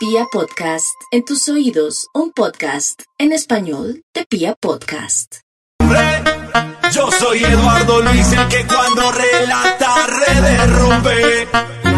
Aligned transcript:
Pia 0.00 0.24
Podcast, 0.32 0.96
en 1.10 1.26
tus 1.26 1.46
oídos, 1.50 2.08
un 2.14 2.32
podcast 2.32 3.02
en 3.18 3.32
español 3.32 4.02
de 4.14 4.24
Pia 4.24 4.54
Podcast. 4.58 5.40
Yo 6.90 7.12
soy 7.12 7.44
Eduardo 7.44 8.00
Luis, 8.00 8.32
el 8.32 8.48
que 8.48 8.66
cuando 8.66 9.12
relata 9.12 10.06
rompe. 10.68 11.46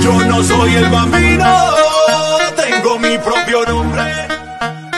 Yo 0.01 0.19
no 0.25 0.43
soy 0.43 0.75
el 0.75 0.91
bambino, 0.91 1.69
tengo 2.57 2.99
mi 2.99 3.19
propio 3.19 3.65
nombre. 3.67 4.03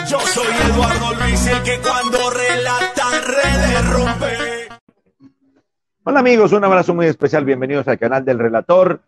Yo 0.08 0.20
soy 0.20 0.46
Eduardo 0.70 1.14
Luis, 1.20 1.46
el 1.46 1.62
que 1.62 1.78
cuando 1.80 2.30
relata 2.30 3.82
rompe. 3.82 4.68
Hola 6.04 6.20
amigos, 6.20 6.52
un 6.52 6.64
abrazo 6.64 6.94
muy 6.94 7.04
especial, 7.04 7.44
bienvenidos 7.44 7.86
al 7.86 7.98
canal 7.98 8.24
del 8.24 8.38
relator. 8.38 9.02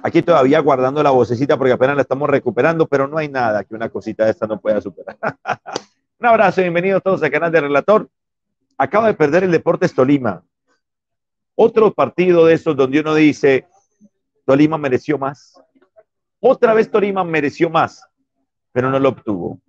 Aquí 0.00 0.22
todavía 0.22 0.60
guardando 0.60 1.02
la 1.02 1.10
vocecita 1.10 1.58
porque 1.58 1.72
apenas 1.72 1.96
la 1.96 2.02
estamos 2.02 2.28
recuperando, 2.30 2.86
pero 2.86 3.06
no 3.06 3.18
hay 3.18 3.28
nada 3.28 3.64
que 3.64 3.74
una 3.74 3.90
cosita 3.90 4.24
de 4.24 4.30
esta 4.30 4.46
no 4.46 4.58
pueda 4.58 4.80
superar. 4.80 5.16
Un 6.18 6.26
abrazo, 6.26 6.62
bienvenidos 6.62 7.02
todos 7.02 7.22
al 7.22 7.30
canal 7.30 7.52
de 7.52 7.60
Relator. 7.60 8.08
Acaba 8.78 9.08
de 9.08 9.14
perder 9.14 9.44
el 9.44 9.50
Deportes 9.50 9.94
Tolima. 9.94 10.42
Otro 11.54 11.92
partido 11.92 12.46
de 12.46 12.54
esos 12.54 12.74
donde 12.74 13.00
uno 13.00 13.14
dice, 13.14 13.66
Tolima 14.46 14.78
mereció 14.78 15.18
más. 15.18 15.60
Otra 16.40 16.72
vez 16.72 16.90
Tolima 16.90 17.22
mereció 17.22 17.68
más, 17.68 18.08
pero 18.72 18.90
no 18.90 18.98
lo 18.98 19.10
obtuvo. 19.10 19.60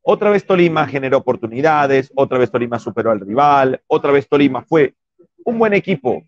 Otra 0.00 0.30
vez 0.30 0.46
Tolima 0.46 0.86
generó 0.86 1.18
oportunidades, 1.18 2.10
otra 2.14 2.38
vez 2.38 2.50
Tolima 2.50 2.78
superó 2.78 3.10
al 3.10 3.20
rival, 3.20 3.82
otra 3.88 4.10
vez 4.10 4.26
Tolima 4.28 4.62
fue 4.62 4.94
un 5.44 5.58
buen 5.58 5.74
equipo, 5.74 6.22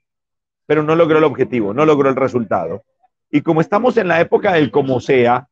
pero 0.67 0.83
no 0.83 0.95
logró 0.95 1.19
el 1.19 1.25
objetivo, 1.25 1.73
no 1.73 1.87
logró 1.87 2.11
el 2.11 2.17
resultado. 2.17 2.83
Y 3.31 3.43
como 3.43 3.61
estamos 3.61 3.97
en 3.97 4.09
la 4.09 4.21
época 4.21 4.55
del 4.55 4.71
como 4.71 5.01
sea, 5.01 5.49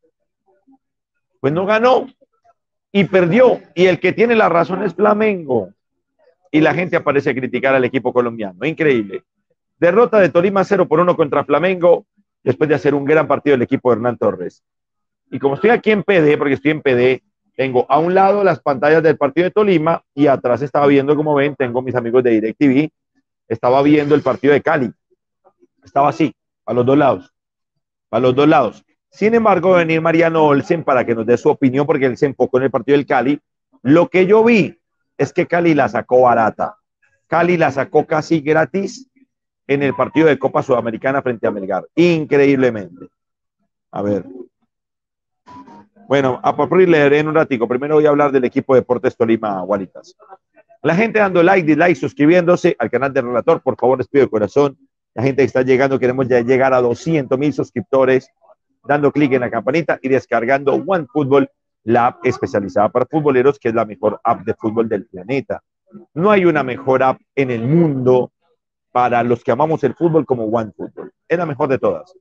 pues 1.41 1.53
no 1.53 1.67
ganó 1.67 2.07
y 2.91 3.05
perdió. 3.05 3.61
Y 3.75 3.87
el 3.87 4.01
que 4.01 4.13
tiene 4.13 4.35
la 4.35 4.49
razón 4.49 4.83
es 4.83 4.95
Flamengo. 4.95 5.71
Y 6.51 6.61
la 6.61 6.73
gente 6.73 6.97
aparece 6.97 7.31
a 7.31 7.35
criticar 7.35 7.75
al 7.75 7.85
equipo 7.85 8.13
colombiano. 8.13 8.65
Increíble. 8.65 9.25
Derrota 9.79 10.19
de 10.19 10.31
Tolima 10.31 10.65
0 10.65 10.89
por 10.89 11.01
1 11.01 11.17
contra 11.17 11.45
Flamengo 11.45 12.07
después 12.43 12.69
de 12.69 12.77
hacer 12.77 12.95
un 12.95 13.05
gran 13.05 13.29
partido 13.29 13.57
el 13.57 13.63
equipo 13.63 13.91
de 13.91 13.97
Hernán 13.97 14.17
Torres. 14.17 14.63
Y 15.31 15.39
como 15.39 15.57
estoy 15.57 15.71
aquí 15.71 15.91
en 15.91 16.03
PD, 16.03 16.39
porque 16.39 16.55
estoy 16.55 16.71
en 16.71 16.81
PD, 16.81 17.23
tengo 17.57 17.85
a 17.89 17.99
un 17.99 18.15
lado 18.15 18.45
las 18.45 18.61
pantallas 18.61 19.03
del 19.03 19.19
partido 19.19 19.45
de 19.45 19.51
Tolima 19.51 20.03
y 20.15 20.29
atrás 20.29 20.63
estaba 20.63 20.87
viendo, 20.87 21.17
como 21.17 21.35
ven, 21.35 21.57
tengo 21.57 21.83
mis 21.83 21.95
amigos 21.95 22.23
de 22.23 22.31
DirecTV, 22.31 22.89
estaba 23.49 23.83
viendo 23.83 24.15
el 24.15 24.23
partido 24.23 24.55
de 24.55 24.63
Cali. 24.63 24.91
Estaba 25.85 26.09
así, 26.09 26.35
a 26.65 26.73
los 26.73 26.87
dos 26.87 26.97
lados 26.97 27.36
a 28.11 28.21
los 28.21 28.35
dos 28.35 28.49
lados. 28.49 28.85
Sin 29.11 29.35
embargo, 29.35 29.73
venir 29.73 30.01
Mariano 30.01 30.45
Olsen 30.45 30.85
para 30.85 31.05
que 31.05 31.15
nos 31.15 31.27
dé 31.27 31.37
su 31.37 31.49
opinión, 31.49 31.87
porque 31.87 32.07
él 32.07 32.17
se 32.17 32.27
enfocó 32.27 32.59
en 32.59 32.65
el 32.65 32.71
partido 32.71 32.97
del 32.97 33.07
Cali. 33.07 33.41
Lo 33.83 34.09
que 34.09 34.27
yo 34.27 34.45
vi 34.45 34.79
es 35.17 35.33
que 35.33 35.47
Cali 35.47 35.75
la 35.75 35.89
sacó 35.89 36.23
barata. 36.23 36.77
Cali 37.27 37.57
la 37.57 37.71
sacó 37.71 38.07
casi 38.07 38.41
gratis 38.41 39.09
en 39.67 39.83
el 39.83 39.95
partido 39.95 40.27
de 40.29 40.39
Copa 40.39 40.63
Sudamericana 40.63 41.23
frente 41.23 41.47
a 41.47 41.51
Melgar. 41.51 41.87
Increíblemente. 41.95 43.09
A 43.91 44.03
ver. 44.03 44.25
Bueno, 46.09 46.39
a 46.43 46.55
partir 46.55 46.89
leeré 46.89 47.19
en 47.19 47.29
un 47.29 47.35
ratico. 47.35 47.67
Primero 47.67 47.97
voy 47.97 48.07
a 48.07 48.11
hablar 48.11 48.31
del 48.31 48.45
equipo 48.45 48.75
de 48.75 48.81
Deportes 48.81 49.17
Tolima, 49.17 49.61
Guaritas. 49.63 50.15
La 50.83 50.95
gente 50.95 51.19
dando 51.19 51.43
like, 51.43 51.67
dislike, 51.67 51.97
suscribiéndose 51.97 52.77
al 52.79 52.91
canal 52.91 53.13
del 53.13 53.25
relator. 53.25 53.61
Por 53.61 53.77
favor, 53.77 53.99
les 53.99 54.07
pido 54.07 54.25
de 54.25 54.31
corazón 54.31 54.79
la 55.17 55.23
gente 55.23 55.43
está 55.43 55.63
llegando, 55.63 55.99
queremos 55.99 56.29
ya 56.29 56.43
llegar 56.43 56.75
a 56.75 56.83
200 56.83 57.39
mil 57.39 57.51
suscriptores, 57.51 58.29
dando 58.85 59.11
clic 59.11 59.33
en 59.33 59.41
la 59.41 59.51
campanita 59.51 59.99
y 60.03 60.11
descargando 60.11 60.75
OneFootball, 60.75 61.51
la 61.85 62.09
app 62.09 62.27
especializada 62.27 62.91
para 62.91 63.07
futboleros, 63.07 63.59
que 63.59 63.71
es 63.71 63.75
la 63.75 63.87
mejor 63.87 64.21
app 64.23 64.43
de 64.45 64.53
fútbol 64.53 64.91
del 64.91 65.07
planeta. 65.07 65.63
No 66.13 66.31
hay 66.31 66.45
una 66.45 66.63
mejor 66.63 67.03
app 67.03 67.19
en 67.35 67.51
el 67.51 67.67
mundo 67.67 68.31
para 68.93 69.23
los 69.23 69.43
que 69.43 69.53
amamos 69.53 69.83
el 69.85 69.95
fútbol 69.95 70.27
como 70.27 70.45
OneFootball. 70.45 71.11
Es 71.27 71.39
la 71.39 71.47
mejor 71.47 71.71
de 71.71 71.79
todas. 71.79 72.13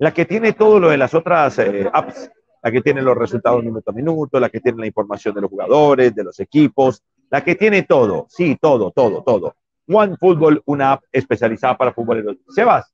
La 0.00 0.12
que 0.12 0.26
tiene 0.26 0.52
todo 0.52 0.78
lo 0.78 0.90
de 0.90 0.98
las 0.98 1.14
otras 1.14 1.58
eh, 1.60 1.88
apps, 1.90 2.30
la 2.62 2.70
que 2.70 2.82
tiene 2.82 3.00
los 3.00 3.16
resultados 3.16 3.64
minuto 3.64 3.90
a 3.90 3.94
minuto, 3.94 4.38
la 4.38 4.50
que 4.50 4.60
tiene 4.60 4.80
la 4.80 4.86
información 4.86 5.34
de 5.34 5.40
los 5.40 5.48
jugadores, 5.48 6.14
de 6.14 6.24
los 6.24 6.38
equipos, 6.40 7.02
la 7.30 7.42
que 7.42 7.54
tiene 7.54 7.84
todo, 7.84 8.26
sí, 8.28 8.58
todo, 8.60 8.90
todo, 8.90 9.22
todo. 9.22 9.54
One 9.86 10.16
Football, 10.16 10.62
una 10.66 10.92
app 10.92 11.04
especializada 11.12 11.76
para 11.76 11.92
futboleros. 11.92 12.36
Sebas, 12.48 12.92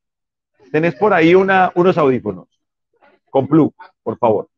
tenés 0.73 0.95
por 0.95 1.13
ahí 1.13 1.35
una, 1.35 1.73
unos 1.75 1.97
audífonos 1.99 2.49
con 3.31 3.47
Blue, 3.47 3.73
por 4.03 4.19
favor. 4.19 4.49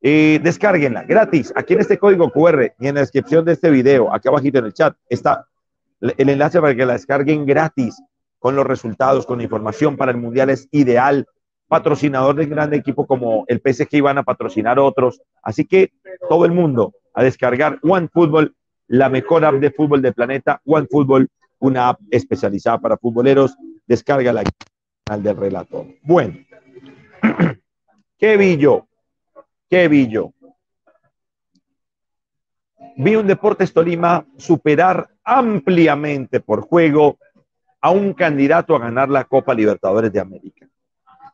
Eh, 0.00 0.40
descárguenla 0.42 1.02
gratis 1.02 1.52
aquí 1.56 1.74
en 1.74 1.80
este 1.80 1.98
código 1.98 2.30
QR 2.30 2.72
y 2.78 2.86
en 2.86 2.94
la 2.94 3.00
descripción 3.00 3.44
de 3.44 3.54
este 3.54 3.68
video, 3.68 4.14
aquí 4.14 4.28
abajito 4.28 4.60
en 4.60 4.66
el 4.66 4.72
chat, 4.72 4.96
está 5.08 5.48
el 6.00 6.28
enlace 6.28 6.60
para 6.60 6.76
que 6.76 6.86
la 6.86 6.92
descarguen 6.92 7.44
gratis 7.44 8.00
con 8.38 8.54
los 8.54 8.66
resultados, 8.66 9.26
con 9.26 9.40
información 9.40 9.96
para 9.96 10.12
el 10.12 10.18
Mundial 10.18 10.50
es 10.50 10.68
ideal. 10.70 11.26
Patrocinador 11.66 12.36
de 12.36 12.46
gran 12.46 12.72
equipo 12.72 13.06
como 13.06 13.44
el 13.48 13.60
PSG 13.60 13.88
iban 13.96 14.16
a 14.16 14.22
patrocinar 14.22 14.78
otros. 14.78 15.20
Así 15.42 15.66
que 15.66 15.92
todo 16.28 16.44
el 16.44 16.52
mundo 16.52 16.94
a 17.12 17.22
descargar 17.22 17.78
One 17.82 18.08
Football, 18.12 18.54
la 18.86 19.08
mejor 19.08 19.44
app 19.44 19.56
de 19.56 19.70
fútbol 19.70 20.00
del 20.00 20.14
planeta, 20.14 20.62
One 20.64 20.86
Football 20.88 21.28
una 21.58 21.90
app 21.90 22.00
especializada 22.10 22.78
para 22.78 22.96
futboleros. 22.96 23.56
Descárgala 23.86 24.42
al 25.06 25.22
del 25.22 25.36
relato. 25.36 25.86
Bueno, 26.02 26.34
¿qué 28.18 28.36
vi 28.36 28.56
yo? 28.56 28.86
¿Qué 29.68 29.88
vi 29.88 30.08
yo? 30.08 30.32
Vi 32.96 33.14
un 33.14 33.26
Deportes 33.26 33.72
Tolima 33.72 34.26
superar 34.36 35.08
ampliamente 35.22 36.40
por 36.40 36.62
juego 36.62 37.18
a 37.80 37.90
un 37.90 38.12
candidato 38.12 38.74
a 38.74 38.80
ganar 38.80 39.08
la 39.08 39.24
Copa 39.24 39.54
Libertadores 39.54 40.12
de 40.12 40.20
América. 40.20 40.66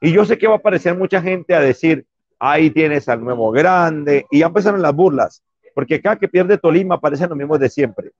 Y 0.01 0.13
yo 0.13 0.25
sé 0.25 0.37
que 0.37 0.47
va 0.47 0.55
a 0.55 0.59
aparecer 0.59 0.97
mucha 0.97 1.23
gente 1.23 1.55
a 1.55 1.61
decir, 1.61 2.05
ahí 2.39 2.71
tienes 2.71 3.09
al 3.09 3.25
nuevo 3.25 3.51
grande, 3.51 4.27
y 4.31 4.41
ya 4.41 4.47
empezaron 4.47 4.83
las 4.83 4.95
burlas, 4.95 5.43
porque 5.75 6.03
cada 6.03 6.17
que 6.17 6.29
pierde 6.29 6.59
Tolima 6.59 6.97
aparecen 6.97 7.31
los 7.31 7.39
mismos 7.39 7.59
de 7.59 7.71
siempre 7.71 8.13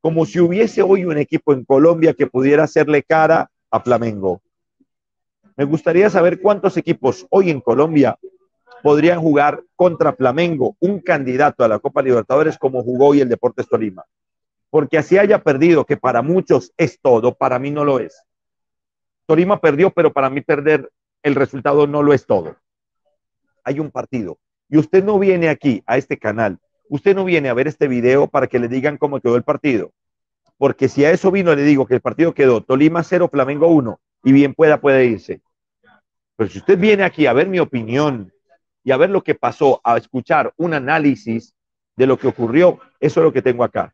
como 0.00 0.26
si 0.26 0.40
hubiese 0.40 0.82
hoy 0.82 1.04
un 1.04 1.18
equipo 1.18 1.52
en 1.52 1.64
Colombia 1.64 2.14
que 2.14 2.26
pudiera 2.26 2.64
hacerle 2.64 3.02
cara 3.02 3.50
a 3.70 3.80
Flamengo. 3.80 4.40
Me 5.56 5.64
gustaría 5.64 6.10
saber 6.10 6.40
cuántos 6.40 6.76
equipos 6.76 7.26
hoy 7.30 7.50
en 7.50 7.60
Colombia 7.60 8.18
podrían 8.82 9.20
jugar 9.20 9.62
contra 9.74 10.12
Flamengo, 10.12 10.76
un 10.80 11.00
candidato 11.00 11.64
a 11.64 11.68
la 11.68 11.78
Copa 11.78 12.02
Libertadores 12.02 12.58
como 12.58 12.82
jugó 12.82 13.08
hoy 13.08 13.20
el 13.20 13.28
Deportes 13.28 13.66
Tolima. 13.68 14.04
Porque 14.70 14.98
así 14.98 15.16
haya 15.18 15.42
perdido, 15.42 15.84
que 15.84 15.96
para 15.96 16.22
muchos 16.22 16.72
es 16.76 17.00
todo, 17.00 17.34
para 17.34 17.58
mí 17.58 17.70
no 17.70 17.84
lo 17.84 17.98
es. 17.98 18.22
Tolima 19.26 19.60
perdió, 19.60 19.90
pero 19.90 20.12
para 20.12 20.30
mí 20.30 20.40
perder 20.40 20.90
el 21.22 21.34
resultado 21.34 21.86
no 21.86 22.02
lo 22.02 22.12
es 22.12 22.26
todo. 22.26 22.56
Hay 23.64 23.80
un 23.80 23.90
partido. 23.90 24.38
Y 24.68 24.78
usted 24.78 25.02
no 25.02 25.18
viene 25.18 25.48
aquí 25.48 25.82
a 25.86 25.96
este 25.96 26.18
canal 26.18 26.58
usted 26.88 27.14
no 27.14 27.24
viene 27.24 27.48
a 27.48 27.54
ver 27.54 27.68
este 27.68 27.88
video 27.88 28.28
para 28.28 28.46
que 28.46 28.58
le 28.58 28.68
digan 28.68 28.96
cómo 28.96 29.20
quedó 29.20 29.36
el 29.36 29.42
partido. 29.42 29.92
Porque 30.58 30.88
si 30.88 31.04
a 31.04 31.10
eso 31.10 31.30
vino, 31.30 31.54
le 31.54 31.62
digo 31.62 31.86
que 31.86 31.94
el 31.94 32.00
partido 32.00 32.32
quedó 32.32 32.62
Tolima 32.62 33.02
0, 33.02 33.28
Flamengo 33.30 33.68
1, 33.68 34.00
y 34.24 34.32
bien 34.32 34.54
pueda, 34.54 34.80
puede 34.80 35.04
irse. 35.04 35.42
Pero 36.36 36.50
si 36.50 36.58
usted 36.58 36.78
viene 36.78 37.02
aquí 37.02 37.26
a 37.26 37.32
ver 37.32 37.48
mi 37.48 37.58
opinión 37.58 38.32
y 38.82 38.92
a 38.92 38.96
ver 38.96 39.10
lo 39.10 39.22
que 39.22 39.34
pasó, 39.34 39.80
a 39.84 39.96
escuchar 39.96 40.52
un 40.56 40.74
análisis 40.74 41.54
de 41.96 42.06
lo 42.06 42.18
que 42.18 42.28
ocurrió, 42.28 42.78
eso 43.00 43.20
es 43.20 43.24
lo 43.24 43.32
que 43.32 43.42
tengo 43.42 43.64
acá. 43.64 43.92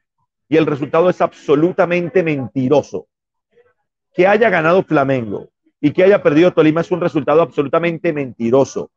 Y 0.48 0.56
el 0.56 0.66
resultado 0.66 1.08
es 1.08 1.20
absolutamente 1.20 2.22
mentiroso. 2.22 3.06
Que 4.14 4.26
haya 4.26 4.50
ganado 4.50 4.82
Flamengo 4.82 5.50
y 5.80 5.92
que 5.92 6.04
haya 6.04 6.22
perdido 6.22 6.52
Tolima 6.52 6.82
es 6.82 6.90
un 6.90 7.00
resultado 7.00 7.42
absolutamente 7.42 8.12
mentiroso, 8.12 8.90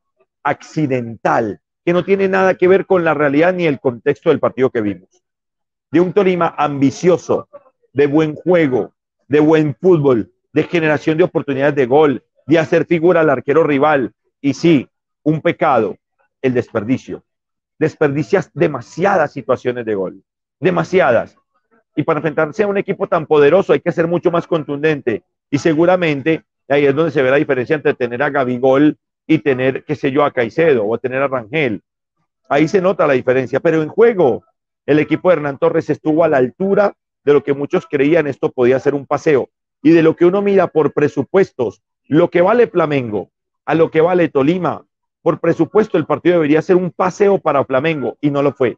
accidental, 0.44 1.62
que 1.86 1.94
no 1.94 2.04
tiene 2.04 2.28
nada 2.28 2.56
que 2.56 2.68
ver 2.68 2.88
con 2.88 3.04
la 3.04 3.14
realidad 3.14 3.54
ni 3.54 3.68
el 3.68 3.80
contexto 3.80 4.30
del 4.30 4.40
partido 4.40 4.72
que 4.72 4.82
vimos. 4.82 5.08
De 5.92 6.00
un 6.00 6.14
Tolima 6.14 6.56
ambicioso, 6.58 7.48
de 7.94 8.08
buen 8.08 8.34
juego, 8.34 8.94
de 9.28 9.40
buen 9.40 9.76
fútbol, 9.80 10.32
de 10.52 10.64
generación 10.64 11.18
de 11.18 11.24
oportunidades 11.24 11.76
de 11.76 11.86
gol, 11.86 12.24
de 12.48 12.58
hacer 12.58 12.86
figura 12.86 13.22
al 13.22 13.30
arquero 13.30 13.64
rival. 13.64 14.14
Y 14.42 14.56
sí, 14.56 14.90
un 15.22 15.42
pecado, 15.42 15.96
el 16.42 16.56
desperdicio. 16.56 17.24
Desperdicias 17.78 18.50
demasiadas 18.54 19.32
situaciones 19.32 19.86
de 19.86 19.94
gol, 19.94 20.24
demasiadas. 20.60 21.38
Y 21.96 22.04
para 22.04 22.18
enfrentarse 22.18 22.64
a 22.64 22.68
un 22.68 22.78
equipo 22.78 23.08
tan 23.08 23.28
poderoso 23.28 23.74
hay 23.74 23.80
que 23.80 23.92
ser 23.92 24.08
mucho 24.08 24.32
más 24.32 24.48
contundente. 24.48 25.24
Y 25.52 25.60
seguramente 25.60 26.44
ahí 26.68 26.86
es 26.86 26.96
donde 26.96 27.12
se 27.12 27.22
ve 27.22 27.30
la 27.30 27.38
diferencia 27.38 27.76
entre 27.76 27.94
tener 27.94 28.24
a 28.24 28.32
Gabigol 28.32 28.98
y 29.28 29.40
tener, 29.40 29.84
qué 29.86 29.96
sé 29.96 30.12
yo, 30.12 30.24
a 30.24 30.32
Caicedo 30.32 30.88
o 30.88 30.98
tener 30.98 31.22
a 31.22 31.28
Rangel. 31.28 31.82
Ahí 32.48 32.68
se 32.68 32.82
nota 32.82 33.08
la 33.08 33.14
diferencia, 33.14 33.60
pero 33.60 33.82
en 33.82 33.90
juego 33.90 34.44
el 34.86 35.00
equipo 35.00 35.30
de 35.30 35.38
Hernán 35.38 35.58
Torres 35.58 35.90
estuvo 35.90 36.24
a 36.24 36.28
la 36.28 36.38
altura 36.38 36.94
de 37.24 37.34
lo 37.34 37.44
que 37.44 37.54
muchos 37.54 37.88
creían 37.90 38.28
esto 38.28 38.52
podía 38.52 38.80
ser 38.80 38.94
un 38.94 39.08
paseo 39.08 39.50
y 39.82 39.92
de 39.92 40.04
lo 40.04 40.16
que 40.16 40.26
uno 40.26 40.42
mira 40.42 40.68
por 40.68 40.94
presupuestos, 40.94 41.82
lo 42.08 42.30
que 42.30 42.42
vale 42.42 42.68
Flamengo, 42.68 43.32
a 43.66 43.76
lo 43.76 43.90
que 43.90 44.02
vale 44.02 44.30
Tolima, 44.30 44.86
Por 45.22 45.40
presupuesto, 45.40 45.98
el 45.98 46.06
partido 46.06 46.36
debería 46.36 46.62
ser 46.62 46.76
un 46.76 46.92
paseo 46.92 47.40
para 47.40 47.66
Flamengo 47.66 48.16
y 48.22 48.30
no 48.30 48.44
lo 48.44 48.54
fue. 48.54 48.78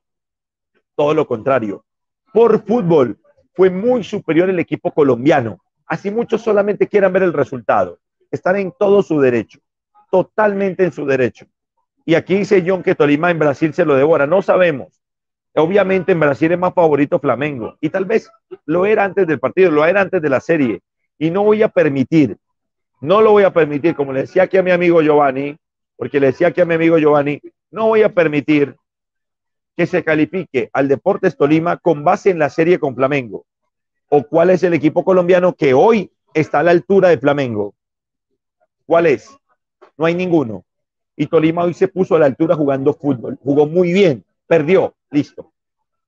Todo 0.96 1.14
lo 1.14 1.28
contrario. 1.28 1.84
Por 2.32 2.66
fútbol, 2.66 3.20
fue 3.54 3.70
muy 3.70 4.04
superior 4.04 4.50
el 4.50 4.60
equipo 4.60 4.92
colombiano. 4.92 5.58
Así 5.86 6.10
muchos 6.10 6.42
solamente 6.42 6.88
quieran 6.88 7.12
ver 7.12 7.24
el 7.24 7.34
resultado. 7.34 8.00
Están 8.32 8.56
en 8.56 8.72
todo 8.78 9.02
su 9.02 9.20
derecho, 9.20 9.60
totalmente 10.10 10.84
en 10.84 10.92
su 10.92 11.06
derecho. 11.06 11.46
Y 12.06 12.16
aquí 12.16 12.36
dice 12.36 12.64
John 12.66 12.84
que 12.84 12.96
Tolima 12.96 13.32
en 13.32 13.40
Brasil 13.40 13.74
se 13.74 13.86
lo 13.86 13.96
devora. 13.96 14.26
No 14.26 14.42
sabemos. 14.42 15.02
Obviamente 15.56 16.12
en 16.12 16.20
Brasil 16.20 16.52
es 16.52 16.60
más 16.60 16.74
favorito 16.74 17.20
Flamengo. 17.20 17.76
Y 17.82 17.90
tal 17.90 18.06
vez 18.06 18.30
lo 18.66 18.86
era 18.86 19.04
antes 19.04 19.28
del 19.28 19.40
partido, 19.40 19.72
lo 19.72 19.86
era 19.86 20.02
antes 20.02 20.22
de 20.22 20.30
la 20.30 20.40
serie. 20.40 20.82
Y 21.18 21.32
no 21.32 21.44
voy 21.44 21.64
a 21.64 21.68
permitir, 21.68 22.38
no 23.02 23.22
lo 23.22 23.32
voy 23.32 23.44
a 23.44 23.52
permitir, 23.52 23.96
como 23.96 24.14
le 24.14 24.22
decía 24.22 24.44
aquí 24.44 24.58
a 24.58 24.64
mi 24.64 24.72
amigo 24.72 25.02
Giovanni, 25.02 25.58
porque 25.96 26.20
le 26.20 26.28
decía 26.28 26.48
aquí 26.48 26.62
a 26.62 26.66
mi 26.66 26.76
amigo 26.76 26.98
Giovanni, 26.98 27.42
no 27.72 27.88
voy 27.88 28.04
a 28.04 28.14
permitir 28.14 28.76
que 29.76 29.86
se 29.86 30.04
califique 30.04 30.70
al 30.74 30.88
Deportes 30.88 31.36
Tolima 31.36 31.78
con 31.78 32.04
base 32.04 32.30
en 32.30 32.40
la 32.40 32.50
serie 32.50 32.80
con 32.80 32.96
Flamengo. 32.96 33.46
¿O 34.10 34.24
cuál 34.24 34.52
es 34.52 34.64
el 34.64 34.74
equipo 34.74 35.04
colombiano 35.04 35.54
que 35.54 35.74
hoy 35.74 36.12
está 36.34 36.60
a 36.60 36.64
la 36.64 36.72
altura 36.72 37.10
de 37.10 37.18
Flamengo? 37.18 37.76
¿Cuál 38.86 39.08
es? 39.08 39.38
No 39.98 40.06
hay 40.06 40.16
ninguno. 40.16 40.64
Y 41.16 41.28
Tolima 41.28 41.64
hoy 41.64 41.74
se 41.74 41.88
puso 41.88 42.16
a 42.16 42.20
la 42.20 42.28
altura 42.28 42.56
jugando 42.56 42.94
fútbol. 42.94 43.38
Jugó 43.44 43.66
muy 43.66 43.92
bien, 43.92 44.24
perdió, 44.46 44.96
listo. 45.10 45.52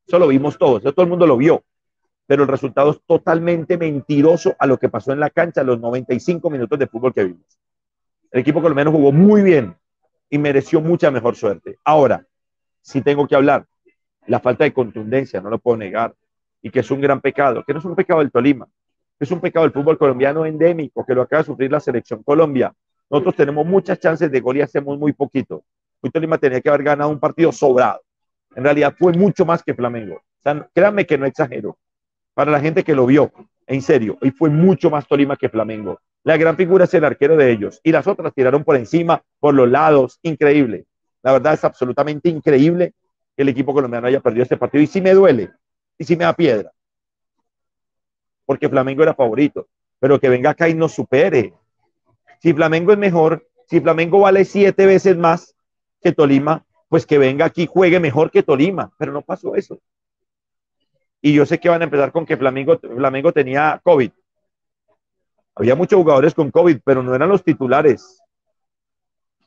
Eso 0.08 0.20
lo 0.20 0.28
vimos 0.28 0.58
todos, 0.58 0.82
todo 0.82 1.04
el 1.04 1.10
mundo 1.10 1.26
lo 1.28 1.38
vio. 1.38 1.64
Pero 2.28 2.44
el 2.44 2.50
resultado 2.50 2.92
es 2.92 3.02
totalmente 3.08 3.78
mentiroso 3.78 4.56
a 4.60 4.68
lo 4.68 4.78
que 4.78 4.90
pasó 4.90 5.12
en 5.12 5.20
la 5.20 5.32
cancha 5.32 5.64
los 5.64 5.80
95 5.80 6.50
minutos 6.50 6.78
de 6.78 6.88
fútbol 6.88 7.14
que 7.14 7.24
vimos. 7.24 7.60
El 8.32 8.42
equipo 8.42 8.62
colombiano 8.62 8.92
jugó 8.92 9.12
muy 9.12 9.42
bien 9.42 9.76
y 10.30 10.38
mereció 10.38 10.80
mucha 10.82 11.10
mejor 11.10 11.36
suerte. 11.36 11.78
Ahora, 11.84 12.26
si 12.82 13.02
tengo 13.02 13.28
que 13.28 13.36
hablar, 13.36 13.66
la 14.28 14.40
falta 14.40 14.64
de 14.64 14.74
contundencia, 14.74 15.42
no 15.42 15.50
lo 15.50 15.58
puedo 15.58 15.78
negar, 15.78 16.16
y 16.62 16.70
que 16.70 16.82
es 16.82 16.92
un 16.92 17.02
gran 17.02 17.22
pecado, 17.22 17.64
que 17.66 17.74
no 17.74 17.80
es 17.80 17.86
un 17.86 17.96
pecado 17.96 18.20
del 18.20 18.32
Tolima, 18.32 18.68
es 19.20 19.32
un 19.32 19.40
pecado 19.40 19.66
del 19.66 19.74
fútbol 19.74 19.98
colombiano 19.98 20.46
endémico, 20.46 21.06
que 21.06 21.16
lo 21.16 21.24
acaba 21.24 21.42
de 21.42 21.48
sufrir 21.48 21.72
la 21.72 21.80
selección 21.80 22.24
Colombia. 22.24 22.74
Nosotros 23.10 23.36
tenemos 23.36 23.66
muchas 23.66 24.00
chances 24.00 24.32
de 24.32 24.40
gol 24.40 24.58
y 24.58 24.62
hacemos 24.62 24.98
muy 24.98 25.14
poquito. 25.14 25.64
Hoy 26.02 26.12
Tolima 26.12 26.38
tenía 26.38 26.62
que 26.62 26.70
haber 26.70 26.84
ganado 26.84 27.10
un 27.10 27.20
partido 27.20 27.52
sobrado. 27.52 28.02
En 28.56 28.64
realidad 28.64 28.94
fue 28.98 29.14
mucho 29.14 29.46
más 29.46 29.64
que 29.64 29.74
Flamengo. 29.74 30.16
O 30.16 30.42
sea, 30.42 30.70
créanme 30.74 31.06
que 31.06 31.18
no 31.18 31.26
exagero. 31.26 31.78
Para 32.34 32.52
la 32.52 32.60
gente 32.60 32.84
que 32.84 32.96
lo 32.96 33.06
vio, 33.06 33.32
en 33.68 33.82
serio, 33.82 34.18
hoy 34.22 34.32
fue 34.32 34.50
mucho 34.50 34.90
más 34.90 35.08
Tolima 35.08 35.36
que 35.36 35.50
Flamengo. 35.50 36.00
La 36.24 36.38
gran 36.38 36.56
figura 36.56 36.86
es 36.86 36.94
el 36.94 37.04
arquero 37.04 37.36
de 37.36 37.52
ellos. 37.52 37.80
Y 37.84 37.92
las 37.92 38.08
otras 38.08 38.34
tiraron 38.34 38.64
por 38.64 38.76
encima, 38.76 39.22
por 39.40 39.54
los 39.54 39.70
lados. 39.70 40.20
Increíble. 40.22 40.86
La 41.22 41.34
verdad 41.34 41.54
es 41.54 41.64
absolutamente 41.64 42.30
increíble 42.30 42.94
que 43.36 43.44
el 43.44 43.50
equipo 43.50 43.74
colombiano 43.74 44.08
haya 44.08 44.20
perdido 44.20 44.44
este 44.44 44.58
partido. 44.58 44.84
Y 44.84 44.88
sí 44.88 45.02
me 45.02 45.14
duele. 45.14 45.52
Y 45.98 46.04
sí 46.04 46.16
me 46.16 46.26
da 46.26 46.34
piedra. 46.34 46.72
Porque 48.46 48.70
Flamengo 48.70 49.04
era 49.04 49.14
favorito. 49.14 49.68
Pero 50.00 50.20
que 50.20 50.30
venga 50.30 50.52
acá 50.52 50.70
y 50.70 50.74
nos 50.74 50.94
supere. 50.94 51.54
Si 52.40 52.54
Flamengo 52.54 52.92
es 52.92 52.98
mejor, 52.98 53.48
si 53.68 53.80
Flamengo 53.80 54.20
vale 54.20 54.46
siete 54.46 54.86
veces 54.86 55.18
más 55.18 55.56
que 56.02 56.12
Tolima, 56.12 56.66
pues 56.88 57.06
que 57.06 57.18
venga 57.18 57.46
aquí, 57.46 57.68
juegue 57.68 58.00
mejor 58.00 58.32
que 58.32 58.44
Tolima. 58.44 58.92
Pero 58.98 59.12
no 59.12 59.22
pasó 59.22 59.56
eso. 59.56 59.80
Y 61.22 61.34
yo 61.34 61.46
sé 61.46 61.60
que 61.60 61.70
van 61.70 61.82
a 61.82 61.86
empezar 61.86 62.12
con 62.12 62.26
que 62.26 62.38
Flamengo, 62.38 62.80
Flamengo 62.80 63.32
tenía 63.34 63.80
COVID. 63.84 64.12
Había 65.56 65.76
muchos 65.76 66.00
jugadores 66.00 66.34
con 66.34 66.52
COVID, 66.52 66.80
pero 66.84 67.04
no 67.04 67.14
eran 67.14 67.30
los 67.30 67.44
titulares. 67.44 68.22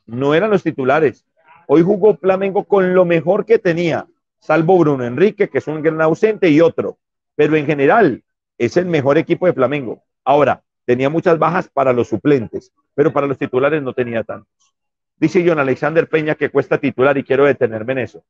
No 0.05 0.35
eran 0.35 0.51
los 0.51 0.61
titulares. 0.61 1.25
Hoy 1.67 1.81
jugó 1.81 2.15
Flamengo 2.17 2.65
con 2.65 2.93
lo 2.93 3.05
mejor 3.05 3.45
que 3.45 3.57
tenía, 3.57 4.05
salvo 4.39 4.77
Bruno 4.77 5.05
Enrique, 5.05 5.49
que 5.49 5.57
es 5.57 5.67
un 5.67 5.81
gran 5.81 6.01
ausente, 6.01 6.49
y 6.49 6.61
otro. 6.61 6.97
Pero 7.35 7.55
en 7.55 7.65
general, 7.65 8.23
es 8.57 8.77
el 8.77 8.85
mejor 8.85 9.17
equipo 9.17 9.47
de 9.47 9.53
Flamengo. 9.53 10.03
Ahora, 10.23 10.62
tenía 10.85 11.09
muchas 11.09 11.37
bajas 11.39 11.69
para 11.69 11.93
los 11.93 12.09
suplentes, 12.09 12.71
pero 12.93 13.11
para 13.11 13.27
los 13.27 13.37
titulares 13.37 13.81
no 13.81 13.93
tenía 13.93 14.23
tantos. 14.23 14.73
Dice 15.17 15.43
John 15.47 15.59
Alexander 15.59 16.07
Peña 16.07 16.35
que 16.35 16.49
cuesta 16.49 16.77
titular 16.77 17.17
y 17.17 17.23
quiero 17.23 17.45
detenerme 17.45 17.93
en 17.93 17.99
eso. 17.99 18.23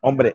Hombre, 0.00 0.34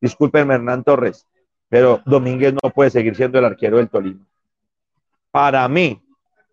discúlpenme 0.00 0.54
Hernán 0.54 0.84
Torres, 0.84 1.26
pero 1.68 2.02
Domínguez 2.04 2.54
no 2.54 2.70
puede 2.70 2.90
seguir 2.90 3.16
siendo 3.16 3.38
el 3.38 3.44
arquero 3.44 3.78
del 3.78 3.88
Tolima. 3.88 4.24
Para 5.30 5.66
mí, 5.68 6.00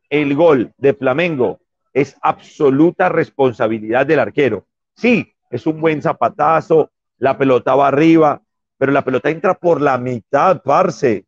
el 0.09 0.35
gol 0.35 0.73
de 0.77 0.93
Flamengo 0.93 1.59
es 1.93 2.15
absoluta 2.21 3.09
responsabilidad 3.09 4.05
del 4.05 4.19
arquero. 4.19 4.65
Sí, 4.95 5.33
es 5.49 5.65
un 5.67 5.79
buen 5.79 6.01
zapatazo, 6.01 6.91
la 7.17 7.37
pelota 7.37 7.75
va 7.75 7.87
arriba, 7.87 8.41
pero 8.77 8.91
la 8.91 9.03
pelota 9.03 9.29
entra 9.29 9.53
por 9.53 9.79
la 9.79 9.97
mitad, 9.97 10.61
parce. 10.61 11.25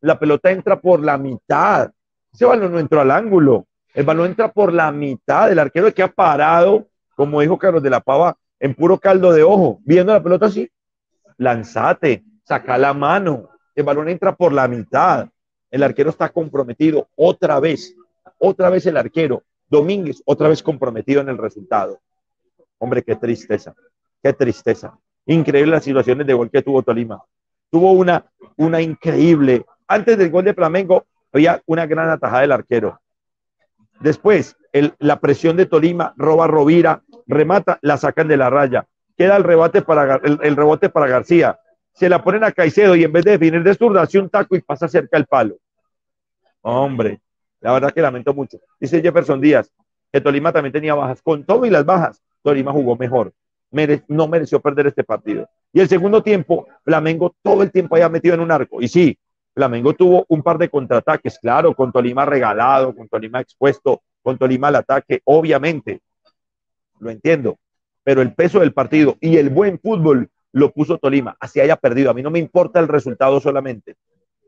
La 0.00 0.18
pelota 0.18 0.50
entra 0.50 0.80
por 0.80 1.00
la 1.00 1.18
mitad. 1.18 1.90
Ese 2.32 2.44
balón 2.44 2.72
no 2.72 2.78
entró 2.78 3.00
al 3.00 3.10
ángulo. 3.10 3.66
El 3.92 4.04
balón 4.04 4.26
entra 4.26 4.52
por 4.52 4.72
la 4.72 4.90
mitad. 4.92 5.50
El 5.50 5.58
arquero 5.58 5.92
que 5.92 6.02
ha 6.02 6.08
parado, 6.08 6.86
como 7.14 7.40
dijo 7.40 7.58
Carlos 7.58 7.82
de 7.82 7.90
la 7.90 8.00
Pava, 8.00 8.36
en 8.58 8.74
puro 8.74 8.98
caldo 8.98 9.32
de 9.32 9.42
ojo, 9.42 9.80
viendo 9.84 10.12
la 10.12 10.22
pelota 10.22 10.46
así. 10.46 10.70
Lanzate, 11.38 12.24
saca 12.44 12.78
la 12.78 12.92
mano. 12.94 13.48
El 13.74 13.84
balón 13.84 14.08
entra 14.08 14.34
por 14.34 14.52
la 14.52 14.68
mitad. 14.68 15.28
El 15.70 15.82
arquero 15.82 16.10
está 16.10 16.28
comprometido 16.28 17.08
otra 17.16 17.60
vez. 17.60 17.94
Otra 18.38 18.70
vez 18.70 18.86
el 18.86 18.96
arquero. 18.96 19.42
Domínguez, 19.68 20.22
otra 20.24 20.48
vez 20.48 20.62
comprometido 20.62 21.20
en 21.20 21.28
el 21.28 21.38
resultado. 21.38 21.98
Hombre, 22.78 23.02
qué 23.02 23.16
tristeza. 23.16 23.74
Qué 24.22 24.32
tristeza. 24.32 24.98
Increíble 25.26 25.72
las 25.72 25.84
situaciones 25.84 26.26
de 26.26 26.34
gol 26.34 26.50
que 26.50 26.62
tuvo 26.62 26.82
Tolima. 26.82 27.22
Tuvo 27.70 27.92
una, 27.92 28.24
una 28.56 28.80
increíble. 28.80 29.64
Antes 29.90 30.16
del 30.18 30.30
gol 30.30 30.44
de 30.44 30.54
Flamengo 30.54 31.04
había 31.32 31.60
una 31.66 31.84
gran 31.84 32.08
atajada 32.10 32.42
del 32.42 32.52
arquero. 32.52 33.00
Después, 33.98 34.56
la 35.00 35.18
presión 35.18 35.56
de 35.56 35.66
Tolima, 35.66 36.14
roba 36.16 36.46
Rovira, 36.46 37.02
remata, 37.26 37.80
la 37.82 37.96
sacan 37.96 38.28
de 38.28 38.36
la 38.36 38.50
raya. 38.50 38.86
Queda 39.18 39.36
el, 39.36 39.42
para, 39.82 40.20
el, 40.22 40.54
rebote 40.54 40.90
para 40.90 41.08
García. 41.08 41.58
Se 41.92 42.08
la 42.08 42.22
ponen 42.22 42.44
a 42.44 42.52
Caicedo 42.52 42.94
y 42.94 43.02
en 43.02 43.10
vez 43.10 43.24
de 43.24 43.32
definir 43.32 43.64
de 43.64 43.74
zurda, 43.74 44.02
hace 44.02 44.20
un 44.20 44.30
taco 44.30 44.54
y 44.54 44.60
pasa 44.60 44.86
cerca 44.86 45.16
el 45.16 45.26
palo. 45.26 45.56
Hombre, 46.60 47.20
la 47.60 47.72
verdad 47.72 47.90
que 47.90 48.00
lamento 48.00 48.32
mucho. 48.32 48.58
Dice 48.78 49.02
Jefferson 49.02 49.40
Díaz 49.40 49.72
que 50.12 50.20
Tolima 50.20 50.52
también 50.52 50.72
tenía 50.72 50.94
bajas. 50.94 51.20
Con 51.20 51.42
todo 51.42 51.66
y 51.66 51.70
las 51.70 51.84
bajas, 51.84 52.22
Tolima 52.44 52.70
jugó 52.70 52.96
mejor. 52.96 53.32
no 54.06 54.28
mereció 54.28 54.60
perder 54.60 54.86
este 54.86 55.02
partido. 55.02 55.48
Y 55.72 55.80
el 55.80 55.88
segundo 55.88 56.22
tiempo, 56.22 56.68
Flamengo 56.84 57.34
todo 57.42 57.64
el 57.64 57.72
tiempo 57.72 57.96
haya 57.96 58.08
metido 58.08 58.36
en 58.36 58.40
un 58.40 58.52
arco. 58.52 58.80
Y 58.80 58.86
sí, 58.86 59.18
Flamengo 59.54 59.94
tuvo 59.94 60.24
un 60.28 60.42
par 60.42 60.58
de 60.58 60.68
contraataques, 60.68 61.38
claro, 61.38 61.74
con 61.74 61.92
Tolima 61.92 62.24
regalado, 62.24 62.94
con 62.94 63.08
Tolima 63.08 63.40
expuesto, 63.40 64.02
con 64.22 64.38
Tolima 64.38 64.68
al 64.68 64.76
ataque, 64.76 65.20
obviamente. 65.24 66.00
Lo 66.98 67.10
entiendo. 67.10 67.58
Pero 68.02 68.22
el 68.22 68.34
peso 68.34 68.60
del 68.60 68.72
partido 68.72 69.16
y 69.20 69.36
el 69.36 69.50
buen 69.50 69.78
fútbol 69.78 70.30
lo 70.52 70.72
puso 70.72 70.98
Tolima. 70.98 71.36
Así 71.40 71.60
haya 71.60 71.76
perdido. 71.76 72.10
A 72.10 72.14
mí 72.14 72.22
no 72.22 72.30
me 72.30 72.38
importa 72.38 72.80
el 72.80 72.88
resultado 72.88 73.40
solamente. 73.40 73.96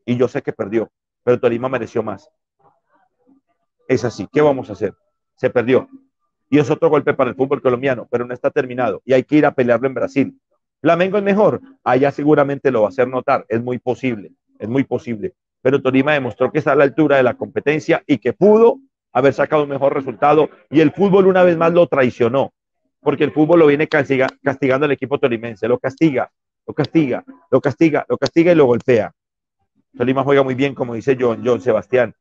Y 0.05 0.17
yo 0.17 0.29
sé 0.29 0.43
que 0.43 0.53
perdió, 0.53 0.91
pero 1.23 1.39
Tolima 1.39 1.69
mereció 1.69 2.03
más 2.03 2.31
es 3.95 4.05
así. 4.05 4.29
¿Qué 4.33 4.41
vamos 4.41 4.71
a 4.71 4.73
hacer? 4.73 4.95
Se 5.37 5.51
perdió. 5.51 5.89
Y 6.51 6.59
es 6.59 6.71
otro 6.71 6.91
golpe 6.91 7.15
para 7.15 7.31
el 7.31 7.37
fútbol 7.37 7.63
colombiano, 7.63 8.07
pero 8.11 8.27
no 8.27 8.35
está 8.35 8.51
terminado. 8.51 9.01
Y 9.05 9.13
hay 9.15 9.25
que 9.25 9.37
ir 9.37 9.47
a 9.47 9.55
pelearlo 9.55 9.87
en 9.87 9.95
Brasil. 9.95 10.41
Flamengo 10.81 11.17
es 11.17 11.23
mejor. 11.23 11.61
Allá 11.83 12.11
seguramente 12.11 12.71
lo 12.71 12.83
va 12.83 12.89
a 12.89 12.91
hacer 12.91 13.09
notar. 13.09 13.45
Es 13.49 13.63
muy 13.63 13.79
posible. 13.79 14.33
Es 14.63 14.69
muy 14.69 14.85
posible. 14.85 15.35
Pero 15.61 15.83
Tolima 15.83 16.13
demostró 16.13 16.53
que 16.53 16.59
está 16.59 16.71
a 16.73 16.77
la 16.77 16.85
altura 16.85 17.17
de 17.17 17.25
la 17.25 17.35
competencia 17.35 18.05
y 18.07 18.19
que 18.19 18.33
pudo 18.33 18.79
haber 19.13 19.35
sacado 19.35 19.65
un 19.65 19.69
mejor 19.69 19.93
resultado. 19.93 20.49
Y 20.71 20.81
el 20.81 20.93
fútbol 20.93 21.27
una 21.27 21.43
vez 21.43 21.57
más 21.57 21.73
lo 21.73 21.89
traicionó. 21.89 22.53
Porque 23.01 23.25
el 23.25 23.33
fútbol 23.33 23.59
lo 23.59 23.67
viene 23.67 23.89
castigando 23.89 24.87
al 24.87 24.93
equipo 24.93 25.19
tolimense. 25.19 25.67
Lo 25.67 25.81
castiga, 25.81 26.31
lo 26.65 26.75
castiga, 26.75 27.25
lo 27.51 27.61
castiga, 27.61 28.07
lo 28.09 28.17
castiga 28.17 28.53
y 28.53 28.55
lo 28.55 28.67
golpea. 28.67 29.13
Tolima 29.97 30.23
juega 30.23 30.45
muy 30.45 30.55
bien, 30.55 30.77
como 30.77 30.95
dice 30.95 31.17
John, 31.19 31.43
John 31.45 31.61
Sebastián. 31.61 32.15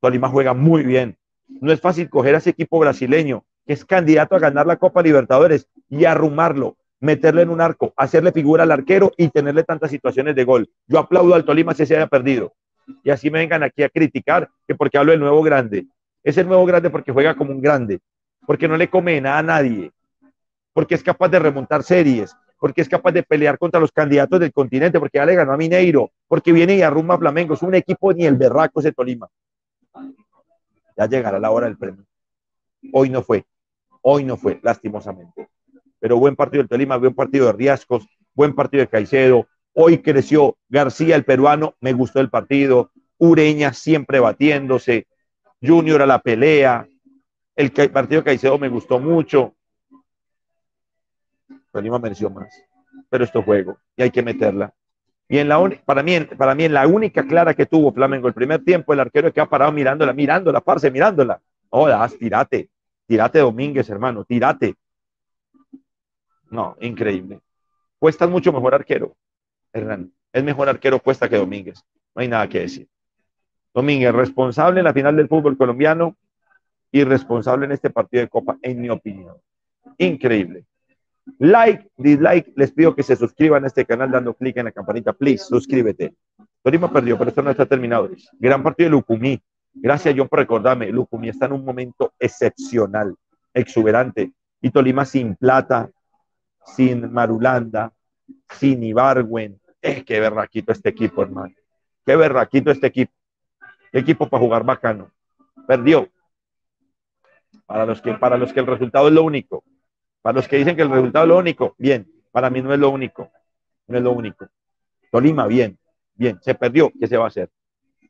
Tolima 0.00 0.28
juega 0.28 0.54
muy 0.54 0.84
bien. 0.84 1.18
No 1.48 1.72
es 1.72 1.80
fácil 1.80 2.08
coger 2.08 2.36
a 2.36 2.38
ese 2.38 2.50
equipo 2.50 2.78
brasileño 2.78 3.44
que 3.66 3.72
es 3.72 3.84
candidato 3.84 4.36
a 4.36 4.38
ganar 4.38 4.68
la 4.68 4.76
Copa 4.76 5.02
Libertadores 5.02 5.68
y 5.88 6.04
arrumarlo, 6.04 6.76
meterle 7.00 7.42
en 7.42 7.50
un 7.50 7.60
arco, 7.60 7.92
hacerle 7.96 8.32
figura 8.32 8.62
al 8.62 8.70
arquero 8.70 9.12
y 9.16 9.28
tenerle 9.28 9.64
tantas 9.64 9.90
situaciones 9.90 10.34
de 10.34 10.44
gol. 10.44 10.70
Yo 10.86 10.98
aplaudo 10.98 11.34
al 11.34 11.44
Tolima 11.44 11.74
si 11.74 11.86
se 11.86 11.96
haya 11.96 12.06
perdido. 12.06 12.52
Y 13.02 13.10
así 13.10 13.30
me 13.30 13.38
vengan 13.38 13.62
aquí 13.62 13.82
a 13.82 13.88
criticar 13.88 14.48
que 14.66 14.74
porque 14.74 14.98
hablo 14.98 15.12
del 15.12 15.20
nuevo 15.20 15.42
grande. 15.42 15.86
Es 16.22 16.36
el 16.36 16.46
nuevo 16.46 16.66
grande 16.66 16.90
porque 16.90 17.12
juega 17.12 17.34
como 17.34 17.52
un 17.52 17.60
grande, 17.60 18.00
porque 18.46 18.68
no 18.68 18.76
le 18.76 18.88
come 18.88 19.20
nada 19.20 19.38
a 19.38 19.42
nadie, 19.42 19.90
porque 20.72 20.94
es 20.94 21.02
capaz 21.02 21.28
de 21.28 21.38
remontar 21.38 21.82
series, 21.82 22.36
porque 22.58 22.82
es 22.82 22.88
capaz 22.88 23.12
de 23.12 23.22
pelear 23.22 23.58
contra 23.58 23.80
los 23.80 23.90
candidatos 23.90 24.38
del 24.38 24.52
continente, 24.52 25.00
porque 25.00 25.18
ya 25.18 25.24
le 25.24 25.34
ganó 25.34 25.52
a 25.52 25.56
Mineiro, 25.56 26.10
porque 26.28 26.52
viene 26.52 26.76
y 26.76 26.82
arruma 26.82 27.14
a 27.14 27.18
Flamengo. 27.18 27.54
Es 27.54 27.62
un 27.62 27.74
equipo 27.74 28.12
ni 28.12 28.26
el 28.26 28.36
berraco 28.36 28.80
ese 28.80 28.92
Tolima. 28.92 29.28
Ya 30.96 31.06
llegará 31.06 31.38
la 31.38 31.50
hora 31.50 31.66
del 31.66 31.78
premio. 31.78 32.04
Hoy 32.92 33.08
no 33.08 33.22
fue. 33.22 33.46
Hoy 34.02 34.24
no 34.24 34.36
fue, 34.36 34.60
lastimosamente. 34.62 35.48
Pero 36.00 36.18
buen 36.18 36.34
partido 36.34 36.62
del 36.62 36.68
Tolima, 36.68 36.96
buen 36.96 37.14
partido 37.14 37.46
de 37.46 37.52
Riascos, 37.52 38.08
buen 38.34 38.54
partido 38.54 38.80
de 38.80 38.88
Caicedo. 38.88 39.46
Hoy 39.72 39.98
creció 39.98 40.56
García, 40.68 41.14
el 41.14 41.24
peruano, 41.24 41.74
me 41.80 41.92
gustó 41.92 42.20
el 42.20 42.30
partido. 42.30 42.90
Ureña 43.18 43.72
siempre 43.72 44.18
batiéndose. 44.18 45.06
Junior 45.62 46.02
a 46.02 46.06
la 46.06 46.18
pelea. 46.20 46.88
El 47.54 47.70
partido 47.70 48.22
de 48.22 48.24
Caicedo 48.24 48.58
me 48.58 48.68
gustó 48.68 48.98
mucho. 48.98 49.54
Tolima 51.70 51.98
mereció 51.98 52.30
más. 52.30 52.48
Pero 53.08 53.24
esto 53.24 53.40
es 53.40 53.44
juego 53.44 53.78
y 53.96 54.02
hay 54.02 54.10
que 54.10 54.22
meterla. 54.22 54.72
Y 55.28 55.38
en 55.38 55.48
la 55.48 55.60
para 55.84 56.02
mí, 56.02 56.18
para 56.36 56.56
mí, 56.56 56.64
en 56.64 56.74
la 56.74 56.86
única 56.88 57.24
clara 57.24 57.54
que 57.54 57.66
tuvo 57.66 57.92
Flamengo 57.92 58.26
el 58.26 58.34
primer 58.34 58.64
tiempo, 58.64 58.92
el 58.92 58.98
arquero 58.98 59.32
que 59.32 59.40
ha 59.40 59.46
parado 59.46 59.70
mirándola, 59.70 60.12
mirándola, 60.12 60.60
parce, 60.60 60.90
mirándola. 60.90 61.40
Hola, 61.68 62.10
tirate, 62.18 62.68
tirate 63.06 63.38
Domínguez, 63.38 63.88
hermano, 63.90 64.24
tirate. 64.24 64.74
No, 66.50 66.76
increíble. 66.80 67.40
Cuesta 67.98 68.26
mucho 68.26 68.52
mejor 68.52 68.74
arquero, 68.74 69.16
Hernán. 69.72 70.12
Es 70.32 70.44
mejor 70.44 70.68
arquero 70.68 71.00
Cuesta 71.00 71.28
que 71.28 71.36
Domínguez. 71.36 71.82
No 72.14 72.22
hay 72.22 72.28
nada 72.28 72.48
que 72.48 72.60
decir. 72.60 72.88
Domínguez, 73.72 74.12
responsable 74.12 74.80
en 74.80 74.84
la 74.84 74.92
final 74.92 75.16
del 75.16 75.28
fútbol 75.28 75.56
colombiano 75.56 76.16
y 76.90 77.04
responsable 77.04 77.66
en 77.66 77.72
este 77.72 77.90
partido 77.90 78.22
de 78.22 78.28
Copa, 78.28 78.58
en 78.62 78.80
mi 78.80 78.90
opinión. 78.90 79.36
Increíble. 79.98 80.64
Like, 81.38 81.90
dislike, 81.96 82.52
les 82.56 82.72
pido 82.72 82.96
que 82.96 83.02
se 83.02 83.14
suscriban 83.14 83.62
a 83.62 83.68
este 83.68 83.84
canal 83.84 84.10
dando 84.10 84.34
clic 84.34 84.56
en 84.56 84.64
la 84.64 84.72
campanita, 84.72 85.12
please, 85.12 85.44
suscríbete. 85.44 86.14
Tolima 86.62 86.92
perdió, 86.92 87.16
pero 87.16 87.30
esto 87.30 87.42
no 87.42 87.50
está 87.50 87.66
terminado. 87.66 88.10
Gran 88.38 88.62
partido 88.62 88.88
de 88.88 88.90
Lucumí. 88.90 89.40
Gracias, 89.72 90.14
John, 90.16 90.28
por 90.28 90.40
recordarme. 90.40 90.90
Lucumí 90.90 91.28
está 91.28 91.46
en 91.46 91.52
un 91.52 91.64
momento 91.64 92.12
excepcional, 92.18 93.14
exuberante. 93.54 94.32
Y 94.60 94.70
Tolima 94.70 95.04
sin 95.04 95.36
plata, 95.36 95.88
sin 96.64 97.12
Marulanda, 97.12 97.92
sin 98.50 98.82
Ibargüen. 98.82 99.60
Eh, 99.82 100.04
qué 100.04 100.20
berraquito 100.20 100.72
este 100.72 100.90
equipo, 100.90 101.22
hermano. 101.22 101.54
Qué 102.04 102.16
berraquito 102.16 102.70
este 102.70 102.88
equipo. 102.88 103.12
equipo 103.92 104.28
para 104.28 104.42
jugar 104.42 104.64
bacano. 104.64 105.10
Perdió. 105.66 106.08
Para 107.66 107.86
los, 107.86 108.00
que, 108.02 108.14
para 108.14 108.36
los 108.36 108.52
que 108.52 108.60
el 108.60 108.66
resultado 108.66 109.08
es 109.08 109.14
lo 109.14 109.22
único. 109.22 109.64
Para 110.22 110.36
los 110.36 110.48
que 110.48 110.56
dicen 110.56 110.76
que 110.76 110.82
el 110.82 110.90
resultado 110.90 111.24
es 111.24 111.28
lo 111.28 111.38
único, 111.38 111.74
bien. 111.78 112.10
Para 112.30 112.50
mí 112.50 112.60
no 112.60 112.72
es 112.72 112.78
lo 112.78 112.90
único. 112.90 113.30
No 113.86 113.98
es 113.98 114.02
lo 114.02 114.12
único. 114.12 114.48
Tolima, 115.10 115.46
bien. 115.46 115.78
Bien. 116.14 116.38
Se 116.42 116.54
perdió. 116.54 116.92
¿Qué 116.98 117.06
se 117.06 117.16
va 117.16 117.24
a 117.24 117.28
hacer? 117.28 117.50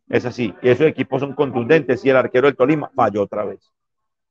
Es 0.08 0.24
así. 0.26 0.54
Esos 0.62 0.86
equipos 0.86 1.20
son 1.20 1.34
contundentes. 1.34 2.04
Y 2.04 2.10
el 2.10 2.16
arquero 2.16 2.46
del 2.46 2.56
Tolima 2.56 2.90
falló 2.94 3.22
otra 3.22 3.44
vez. 3.44 3.72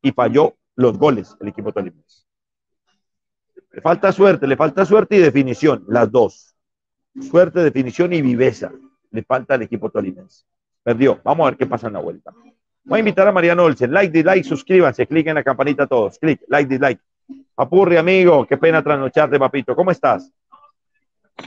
Y 0.02 0.12
falló 0.12 0.56
los 0.76 0.98
goles 0.98 1.36
el 1.40 1.48
equipo 1.48 1.72
Tolima. 1.72 2.02
Le 3.80 3.82
falta 3.82 4.12
suerte, 4.12 4.46
le 4.46 4.58
falta 4.58 4.86
suerte 4.86 5.16
y 5.16 5.20
definición, 5.20 5.86
las 5.88 6.12
dos. 6.12 6.54
Suerte, 7.22 7.62
definición 7.62 8.12
y 8.12 8.22
viveza. 8.22 8.74
Le 9.12 9.24
falta 9.24 9.54
al 9.54 9.62
equipo 9.62 9.90
tolimense. 9.90 10.44
Perdió. 10.84 11.22
Vamos 11.24 11.48
a 11.48 11.52
ver 11.52 11.58
qué 11.58 11.66
pasa 11.66 11.88
en 11.88 11.94
la 11.94 12.00
vuelta. 12.00 12.34
Voy 12.84 12.98
a 12.98 13.00
invitar 13.00 13.26
a 13.30 13.32
Mariano 13.32 13.64
Olsen. 13.64 13.94
Like, 13.94 14.12
dislike, 14.12 14.44
suscríbanse, 14.44 15.08
cliquen 15.08 15.30
en 15.30 15.36
la 15.36 15.44
campanita 15.46 15.88
todos. 15.88 16.20
Clic, 16.20 16.42
like, 16.50 16.68
dislike. 16.68 17.00
Papurri, 17.56 17.96
amigo, 17.96 18.46
qué 18.46 18.58
pena 18.58 18.84
trasnocharte, 18.84 19.40
papito. 19.40 19.74
¿Cómo 19.78 19.92
estás? 19.92 20.30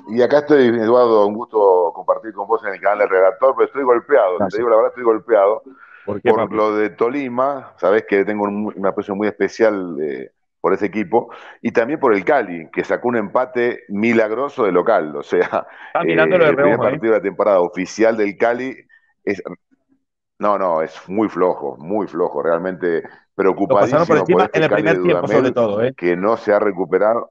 Y 0.08 0.22
acá 0.22 0.38
estoy, 0.38 0.68
Eduardo, 0.68 1.26
un 1.26 1.34
gusto 1.34 1.92
compartir 1.94 2.32
con 2.32 2.48
vos 2.48 2.64
en 2.64 2.72
el 2.72 2.80
canal 2.80 3.00
del 3.00 3.10
redactor, 3.10 3.54
pero 3.54 3.66
estoy 3.66 3.82
golpeado, 3.82 4.38
te 4.48 4.56
digo 4.56 4.70
la 4.70 4.76
verdad, 4.76 4.92
estoy 4.92 5.04
golpeado 5.04 5.62
por, 6.06 6.50
lo 6.50 6.76
de 6.76 6.88
Tolima, 6.90 7.74
sabés 7.76 8.06
que 8.08 8.24
tengo 8.24 8.44
una 8.44 8.88
aprecio 8.88 9.14
muy 9.14 9.28
especial 9.28 9.96
de 9.96 10.32
por 10.62 10.72
ese 10.72 10.86
equipo, 10.86 11.28
y 11.60 11.72
también 11.72 11.98
por 11.98 12.14
el 12.14 12.24
Cali, 12.24 12.70
que 12.72 12.84
sacó 12.84 13.08
un 13.08 13.16
empate 13.16 13.80
milagroso 13.88 14.64
de 14.64 14.70
local. 14.70 15.16
O 15.16 15.22
sea, 15.24 15.66
eh, 15.94 16.12
el 16.12 16.28
primer 16.28 16.74
¿eh? 16.74 16.78
partido 16.78 17.12
de 17.12 17.18
la 17.18 17.20
temporada 17.20 17.60
oficial 17.60 18.16
del 18.16 18.38
Cali 18.38 18.74
es. 19.24 19.42
No, 20.38 20.58
no, 20.58 20.80
es 20.82 21.08
muy 21.08 21.28
flojo, 21.28 21.76
muy 21.78 22.06
flojo, 22.06 22.42
realmente 22.42 23.02
preocupadísimo 23.34 24.06
por, 24.06 24.18
encima, 24.18 24.44
este 24.44 24.58
en 24.58 24.64
el 24.64 24.70
primer 24.70 25.02
tiempo, 25.02 25.28
sobre 25.28 25.52
todo, 25.52 25.82
¿eh? 25.82 25.94
que 25.96 26.16
no 26.16 26.36
se 26.36 26.52
ha 26.54 26.58
recuperado. 26.60 27.30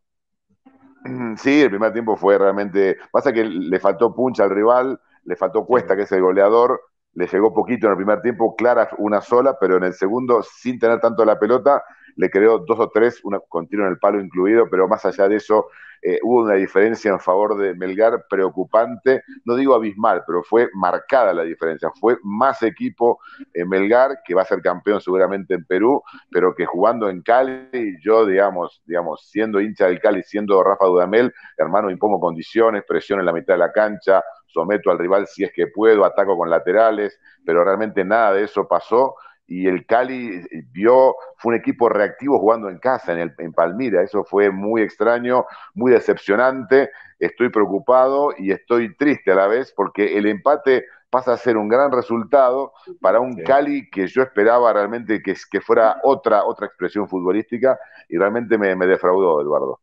Sí, 1.37 1.61
el 1.61 1.69
primer 1.69 1.93
tiempo 1.93 2.15
fue 2.17 2.37
realmente. 2.37 2.97
Pasa 3.11 3.31
que 3.31 3.43
le 3.43 3.79
faltó 3.79 4.13
puncha 4.13 4.43
al 4.43 4.51
rival, 4.51 4.99
le 5.23 5.35
faltó 5.35 5.65
Cuesta, 5.65 5.95
que 5.95 6.03
es 6.03 6.11
el 6.11 6.21
goleador, 6.21 6.79
le 7.13 7.27
llegó 7.27 7.53
poquito 7.53 7.87
en 7.87 7.91
el 7.91 7.97
primer 7.97 8.21
tiempo, 8.21 8.55
clara 8.55 8.89
una 8.97 9.21
sola, 9.21 9.57
pero 9.59 9.77
en 9.77 9.83
el 9.83 9.93
segundo, 9.93 10.43
sin 10.43 10.77
tener 10.79 10.99
tanto 10.99 11.25
la 11.25 11.39
pelota, 11.39 11.83
le 12.15 12.29
creó 12.29 12.59
dos 12.59 12.79
o 12.79 12.89
tres, 12.89 13.19
una 13.23 13.39
continua 13.39 13.85
en 13.85 13.93
el 13.93 13.99
palo 13.99 14.19
incluido, 14.19 14.69
pero 14.69 14.87
más 14.87 15.05
allá 15.05 15.27
de 15.27 15.37
eso, 15.37 15.67
eh, 16.03 16.19
hubo 16.23 16.41
una 16.41 16.55
diferencia 16.55 17.11
en 17.11 17.19
favor 17.19 17.55
de 17.57 17.75
Melgar 17.75 18.25
preocupante, 18.27 19.23
no 19.45 19.55
digo 19.55 19.75
abismal, 19.75 20.23
pero 20.25 20.41
fue 20.41 20.67
marcada 20.73 21.31
la 21.31 21.43
diferencia. 21.43 21.91
Fue 21.99 22.17
más 22.23 22.63
equipo 22.63 23.19
en 23.53 23.69
Melgar, 23.69 24.19
que 24.25 24.33
va 24.33 24.41
a 24.41 24.45
ser 24.45 24.61
campeón 24.61 24.99
seguramente 24.99 25.53
en 25.53 25.63
Perú, 25.63 26.01
pero 26.31 26.55
que 26.55 26.65
jugando 26.65 27.07
en 27.07 27.21
Cali, 27.21 27.97
yo, 28.03 28.25
digamos, 28.25 28.81
digamos 28.85 29.27
siendo 29.29 29.61
hincha 29.61 29.85
del 29.85 29.99
Cali, 29.99 30.23
siendo 30.23 30.63
Rafa 30.63 30.85
Dudamel, 30.85 31.31
hermano, 31.55 31.91
impongo 31.91 32.19
condiciones, 32.19 32.83
presión 32.87 33.19
en 33.19 33.27
la 33.27 33.33
mitad 33.33 33.53
de 33.53 33.59
la 33.59 33.71
cancha, 33.71 34.23
someto 34.47 34.89
al 34.89 34.97
rival 34.97 35.27
si 35.27 35.43
es 35.43 35.51
que 35.53 35.67
puedo, 35.67 36.03
ataco 36.03 36.35
con 36.35 36.49
laterales, 36.49 37.19
pero 37.45 37.63
realmente 37.63 38.03
nada 38.03 38.33
de 38.33 38.43
eso 38.43 38.67
pasó 38.67 39.15
y 39.51 39.67
el 39.67 39.85
Cali 39.85 40.45
vio, 40.71 41.13
fue 41.35 41.53
un 41.53 41.59
equipo 41.59 41.89
reactivo 41.89 42.39
jugando 42.39 42.69
en 42.69 42.79
casa, 42.79 43.11
en, 43.11 43.19
el, 43.19 43.33
en 43.37 43.51
Palmira. 43.51 44.01
Eso 44.01 44.23
fue 44.23 44.49
muy 44.49 44.81
extraño, 44.81 45.45
muy 45.73 45.91
decepcionante. 45.91 46.89
Estoy 47.19 47.49
preocupado 47.49 48.33
y 48.37 48.51
estoy 48.53 48.95
triste 48.95 49.29
a 49.33 49.35
la 49.35 49.47
vez 49.47 49.73
porque 49.75 50.17
el 50.17 50.27
empate 50.27 50.85
pasa 51.09 51.33
a 51.33 51.37
ser 51.37 51.57
un 51.57 51.67
gran 51.67 51.91
resultado 51.91 52.71
para 53.01 53.19
un 53.19 53.43
Cali 53.43 53.89
que 53.89 54.07
yo 54.07 54.21
esperaba 54.21 54.71
realmente 54.71 55.21
que, 55.21 55.35
que 55.51 55.59
fuera 55.59 55.97
otra, 56.03 56.45
otra 56.45 56.67
expresión 56.67 57.09
futbolística 57.09 57.77
y 58.07 58.17
realmente 58.17 58.57
me, 58.57 58.73
me 58.77 58.87
defraudó, 58.87 59.41
Eduardo. 59.41 59.81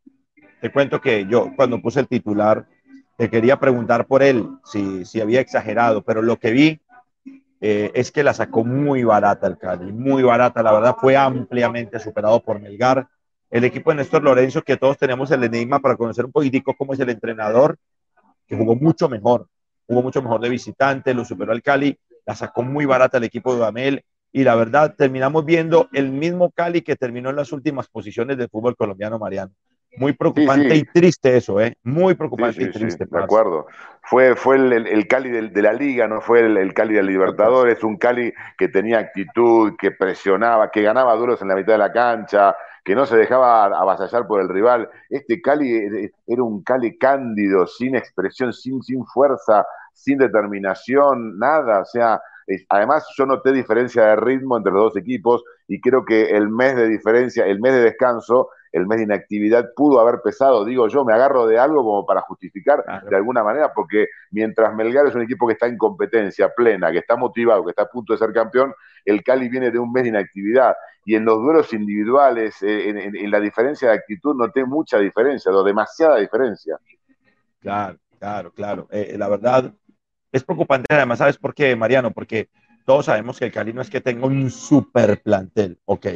Te 0.62 0.72
cuento 0.72 0.98
que 0.98 1.26
yo 1.26 1.52
cuando 1.54 1.78
puse 1.82 2.00
el 2.00 2.08
titular 2.08 2.64
te 3.18 3.28
quería 3.28 3.58
preguntar 3.58 4.06
por 4.06 4.22
él 4.22 4.48
si, 4.64 5.04
si 5.04 5.20
había 5.20 5.42
exagerado, 5.42 6.00
pero 6.00 6.22
lo 6.22 6.38
que 6.38 6.52
vi 6.52 6.80
eh, 7.60 7.90
es 7.94 8.12
que 8.12 8.22
la 8.22 8.34
sacó 8.34 8.64
muy 8.64 9.02
barata 9.04 9.46
el 9.46 9.58
Cali, 9.58 9.92
muy 9.92 10.22
barata, 10.22 10.62
la 10.62 10.72
verdad 10.72 10.96
fue 10.98 11.16
ampliamente 11.16 11.98
superado 11.98 12.42
por 12.42 12.60
Melgar. 12.60 13.08
El 13.50 13.64
equipo 13.64 13.90
de 13.90 13.96
Néstor 13.96 14.22
Lorenzo, 14.22 14.62
que 14.62 14.76
todos 14.76 14.98
tenemos 14.98 15.30
el 15.30 15.42
enigma 15.42 15.80
para 15.80 15.96
conocer 15.96 16.24
un 16.24 16.32
poquitico 16.32 16.74
cómo 16.76 16.92
es 16.92 17.00
el 17.00 17.10
entrenador, 17.10 17.78
que 18.46 18.56
jugó 18.56 18.76
mucho 18.76 19.08
mejor, 19.08 19.48
jugó 19.86 20.02
mucho 20.02 20.22
mejor 20.22 20.40
de 20.40 20.50
visitante, 20.50 21.14
lo 21.14 21.24
superó 21.24 21.52
al 21.52 21.62
Cali, 21.62 21.98
la 22.26 22.34
sacó 22.34 22.62
muy 22.62 22.84
barata 22.84 23.18
el 23.18 23.24
equipo 23.24 23.56
de 23.56 23.66
Amel 23.66 24.04
y 24.32 24.44
la 24.44 24.54
verdad 24.54 24.94
terminamos 24.96 25.44
viendo 25.44 25.88
el 25.92 26.10
mismo 26.10 26.50
Cali 26.50 26.82
que 26.82 26.96
terminó 26.96 27.30
en 27.30 27.36
las 27.36 27.52
últimas 27.52 27.88
posiciones 27.88 28.36
del 28.36 28.48
fútbol 28.48 28.76
colombiano, 28.76 29.18
Mariano. 29.18 29.52
Muy 29.96 30.12
preocupante 30.12 30.76
y 30.76 30.84
triste 30.84 31.36
eso, 31.36 31.60
¿eh? 31.60 31.76
Muy 31.82 32.14
preocupante 32.14 32.62
y 32.62 32.70
triste. 32.70 33.06
de 33.10 33.18
acuerdo. 33.18 33.66
Fue, 34.02 34.36
fue 34.36 34.56
el, 34.56 35.06
Cali 35.08 35.30
de, 35.30 35.62
la 35.62 35.72
liga, 35.72 36.06
no 36.06 36.20
fue 36.20 36.40
el, 36.40 36.72
Cali 36.72 36.94
del 36.94 37.06
Libertadores, 37.06 37.82
un 37.82 37.96
Cali 37.96 38.32
que 38.56 38.68
tenía 38.68 38.98
actitud, 38.98 39.74
que 39.78 39.90
presionaba, 39.90 40.70
que 40.70 40.82
ganaba 40.82 41.14
duros 41.16 41.42
en 41.42 41.48
la 41.48 41.56
mitad 41.56 41.72
de 41.72 41.78
la 41.78 41.92
cancha, 41.92 42.56
que 42.84 42.94
no 42.94 43.04
se 43.04 43.16
dejaba 43.16 43.66
avasallar 43.66 44.26
por 44.26 44.40
el 44.40 44.48
rival. 44.48 44.88
Este 45.10 45.42
Cali 45.42 45.72
e, 45.72 46.04
e, 46.04 46.12
era 46.26 46.42
un 46.42 46.62
Cali 46.62 46.96
cándido, 46.96 47.66
sin 47.66 47.96
expresión, 47.96 48.52
sin, 48.52 48.82
sin 48.82 49.04
fuerza, 49.04 49.66
sin 49.92 50.16
determinación, 50.16 51.38
nada. 51.38 51.80
O 51.80 51.84
sea, 51.84 52.20
además 52.68 53.06
yo 53.16 53.26
noté 53.26 53.52
diferencia 53.52 54.04
de 54.04 54.16
ritmo 54.16 54.56
entre 54.56 54.72
los 54.72 54.84
dos 54.84 54.96
equipos 54.96 55.44
y 55.66 55.80
creo 55.80 56.04
que 56.04 56.30
el 56.30 56.48
mes 56.48 56.76
de 56.76 56.88
diferencia, 56.88 57.44
el 57.44 57.60
mes 57.60 57.74
de 57.74 57.82
descanso, 57.82 58.50
el 58.72 58.86
mes 58.86 58.98
de 58.98 59.04
inactividad 59.04 59.70
pudo 59.74 60.00
haber 60.00 60.20
pesado, 60.22 60.64
digo 60.64 60.88
yo, 60.88 61.04
me 61.04 61.12
agarro 61.12 61.46
de 61.46 61.58
algo 61.58 61.82
como 61.82 62.06
para 62.06 62.20
justificar 62.22 62.84
de 63.08 63.16
alguna 63.16 63.42
manera, 63.42 63.72
porque 63.72 64.06
mientras 64.30 64.74
Melgar 64.74 65.06
es 65.06 65.14
un 65.14 65.22
equipo 65.22 65.46
que 65.46 65.54
está 65.54 65.66
en 65.66 65.78
competencia 65.78 66.52
plena, 66.54 66.90
que 66.92 66.98
está 66.98 67.16
motivado, 67.16 67.64
que 67.64 67.70
está 67.70 67.82
a 67.82 67.88
punto 67.88 68.12
de 68.12 68.18
ser 68.18 68.32
campeón, 68.32 68.74
el 69.04 69.22
Cali 69.22 69.48
viene 69.48 69.70
de 69.70 69.78
un 69.78 69.92
mes 69.92 70.02
de 70.04 70.10
inactividad. 70.10 70.74
Y 71.04 71.14
en 71.14 71.24
los 71.24 71.38
duelos 71.38 71.72
individuales, 71.72 72.62
eh, 72.62 72.90
en, 72.90 73.30
la 73.30 73.40
diferencia 73.40 73.88
de 73.88 73.94
actitud, 73.94 74.36
noté 74.36 74.64
mucha 74.64 74.98
diferencia, 74.98 75.50
o 75.50 75.64
demasiada 75.64 76.18
diferencia. 76.18 76.78
Claro, 77.60 77.98
claro, 78.18 78.52
claro. 78.52 78.88
Eh, 78.90 79.16
la 79.16 79.28
verdad 79.28 79.72
es 80.30 80.44
preocupante, 80.44 80.94
además, 80.94 81.18
¿sabes 81.18 81.38
por 81.38 81.54
qué, 81.54 81.74
Mariano? 81.74 82.10
Porque 82.10 82.50
todos 82.84 83.06
sabemos 83.06 83.38
que 83.38 83.46
el 83.46 83.52
Cali 83.52 83.72
no 83.72 83.80
es 83.80 83.88
que 83.88 84.00
tenga 84.00 84.26
un 84.26 84.50
super 84.50 85.20
plantel, 85.22 85.78
ok, 85.86 86.06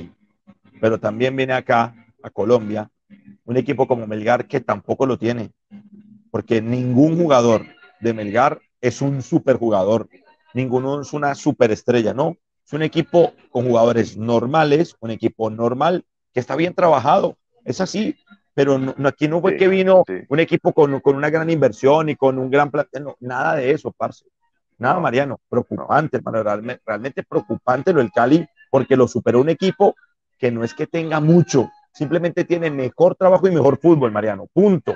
pero 0.81 0.99
también 0.99 1.35
viene 1.37 1.55
acá 1.55 1.95
a 2.23 2.31
Colombia, 2.31 2.91
un 3.45 3.57
equipo 3.57 3.87
como 3.87 4.07
Melgar 4.07 4.47
que 4.47 4.61
tampoco 4.61 5.07
lo 5.07 5.19
tiene, 5.19 5.51
porque 6.31 6.63
ningún 6.63 7.17
jugador 7.17 7.67
de 8.01 8.15
Melgar 8.15 8.61
es 8.81 9.03
un 9.03 9.23
superjugador, 9.23 10.09
ninguno 10.55 11.01
es 11.01 11.13
una 11.13 11.35
superestrella, 11.35 12.15
no, 12.15 12.37
es 12.65 12.73
un 12.73 12.83
equipo 12.83 13.33
con 13.51 13.67
jugadores 13.67 14.17
normales, 14.17 14.97
un 15.01 15.11
equipo 15.11 15.51
normal 15.51 16.05
que 16.33 16.41
está 16.41 16.57
bien 16.57 16.75
trabajado. 16.75 17.37
Es 17.65 17.81
así, 17.81 18.17
pero 18.55 18.79
no, 18.79 18.95
aquí 19.09 19.29
no 19.29 19.41
fue 19.41 19.57
que 19.57 19.69
vino 19.69 20.05
un 20.29 20.41
equipo 20.41 20.73
con, 20.73 21.01
con, 21.01 21.17
una 21.17 21.31
gran 21.31 21.49
inversión 21.51 22.09
y 22.09 22.17
con 22.17 22.39
un 22.39 22.51
gran 22.51 22.71
plantel, 22.71 23.07
nada 23.21 23.57
de 23.57 23.71
eso, 23.71 23.93
parce. 23.93 24.25
Nada, 24.79 24.99
Mariano, 24.99 25.39
preocupante, 25.49 26.21
realmente, 26.25 26.83
realmente 26.85 27.23
preocupante 27.23 27.93
lo 27.93 28.01
del 28.01 28.11
Cali, 28.11 28.45
porque 28.71 28.97
lo 28.97 29.07
superó 29.07 29.41
un 29.41 29.49
equipo 29.49 29.95
que 30.39 30.51
no 30.51 30.65
es 30.65 30.75
que 30.75 30.89
tenga 30.89 31.21
mucho, 31.21 31.71
simplemente 31.93 32.45
tiene 32.45 32.71
mejor 32.71 33.15
trabajo 33.15 33.47
y 33.47 33.53
mejor 33.53 33.79
fútbol, 33.79 34.11
Mariano, 34.11 34.47
punto. 34.53 34.95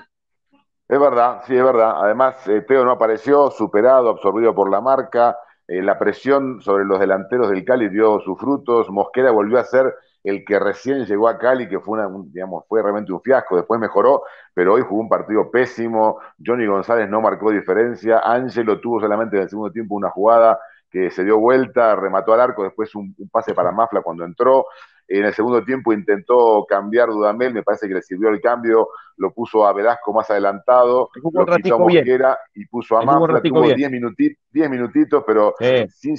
Es 0.88 1.00
verdad, 1.00 1.42
sí, 1.46 1.56
es 1.56 1.64
verdad. 1.64 1.94
Además, 2.02 2.46
eh, 2.48 2.62
Teo 2.62 2.84
no 2.84 2.92
apareció, 2.92 3.50
superado, 3.50 4.08
absorbido 4.08 4.54
por 4.54 4.70
la 4.70 4.80
marca. 4.80 5.36
Eh, 5.66 5.82
la 5.82 5.98
presión 5.98 6.60
sobre 6.60 6.84
los 6.84 7.00
delanteros 7.00 7.50
del 7.50 7.64
Cali 7.64 7.88
dio 7.88 8.20
sus 8.20 8.38
frutos. 8.38 8.88
Mosquera 8.90 9.32
volvió 9.32 9.58
a 9.58 9.64
ser 9.64 9.92
el 10.22 10.44
que 10.44 10.58
recién 10.58 11.04
llegó 11.04 11.28
a 11.28 11.38
Cali, 11.38 11.68
que 11.68 11.80
fue, 11.80 11.98
una, 11.98 12.08
digamos, 12.26 12.64
fue 12.68 12.82
realmente 12.82 13.12
un 13.12 13.20
fiasco, 13.20 13.56
después 13.56 13.80
mejoró, 13.80 14.22
pero 14.54 14.74
hoy 14.74 14.82
jugó 14.82 15.00
un 15.00 15.08
partido 15.08 15.50
pésimo. 15.50 16.20
Johnny 16.44 16.66
González 16.66 17.08
no 17.08 17.20
marcó 17.20 17.50
diferencia. 17.50 18.20
Ángelo 18.24 18.80
tuvo 18.80 19.00
solamente 19.00 19.36
en 19.36 19.42
el 19.42 19.48
segundo 19.48 19.72
tiempo 19.72 19.96
una 19.96 20.10
jugada 20.10 20.58
que 20.88 21.10
se 21.10 21.24
dio 21.24 21.38
vuelta, 21.38 21.96
remató 21.96 22.32
al 22.32 22.40
arco, 22.40 22.62
después 22.62 22.94
un, 22.94 23.14
un 23.18 23.28
pase 23.28 23.54
para 23.54 23.72
Mafla 23.72 24.02
cuando 24.02 24.24
entró. 24.24 24.66
En 25.08 25.24
el 25.24 25.32
segundo 25.34 25.64
tiempo 25.64 25.92
intentó 25.92 26.66
cambiar 26.68 27.08
Dudamel, 27.08 27.54
me 27.54 27.62
parece 27.62 27.86
que 27.86 27.94
le 27.94 28.02
sirvió 28.02 28.28
el 28.28 28.40
cambio, 28.40 28.88
lo 29.16 29.32
puso 29.32 29.66
a 29.66 29.72
Velasco 29.72 30.12
más 30.12 30.28
adelantado, 30.30 31.10
lo 31.22 31.46
quitó 31.56 31.76
a 31.76 31.78
Mosquera 31.78 32.38
y 32.54 32.66
puso 32.66 32.98
a 32.98 33.02
Mafla, 33.02 33.40
tuvo 33.40 33.62
10 33.62 33.90
minutitos, 33.90 34.38
minutitos, 34.52 35.22
pero 35.26 35.54
sin, 35.88 36.16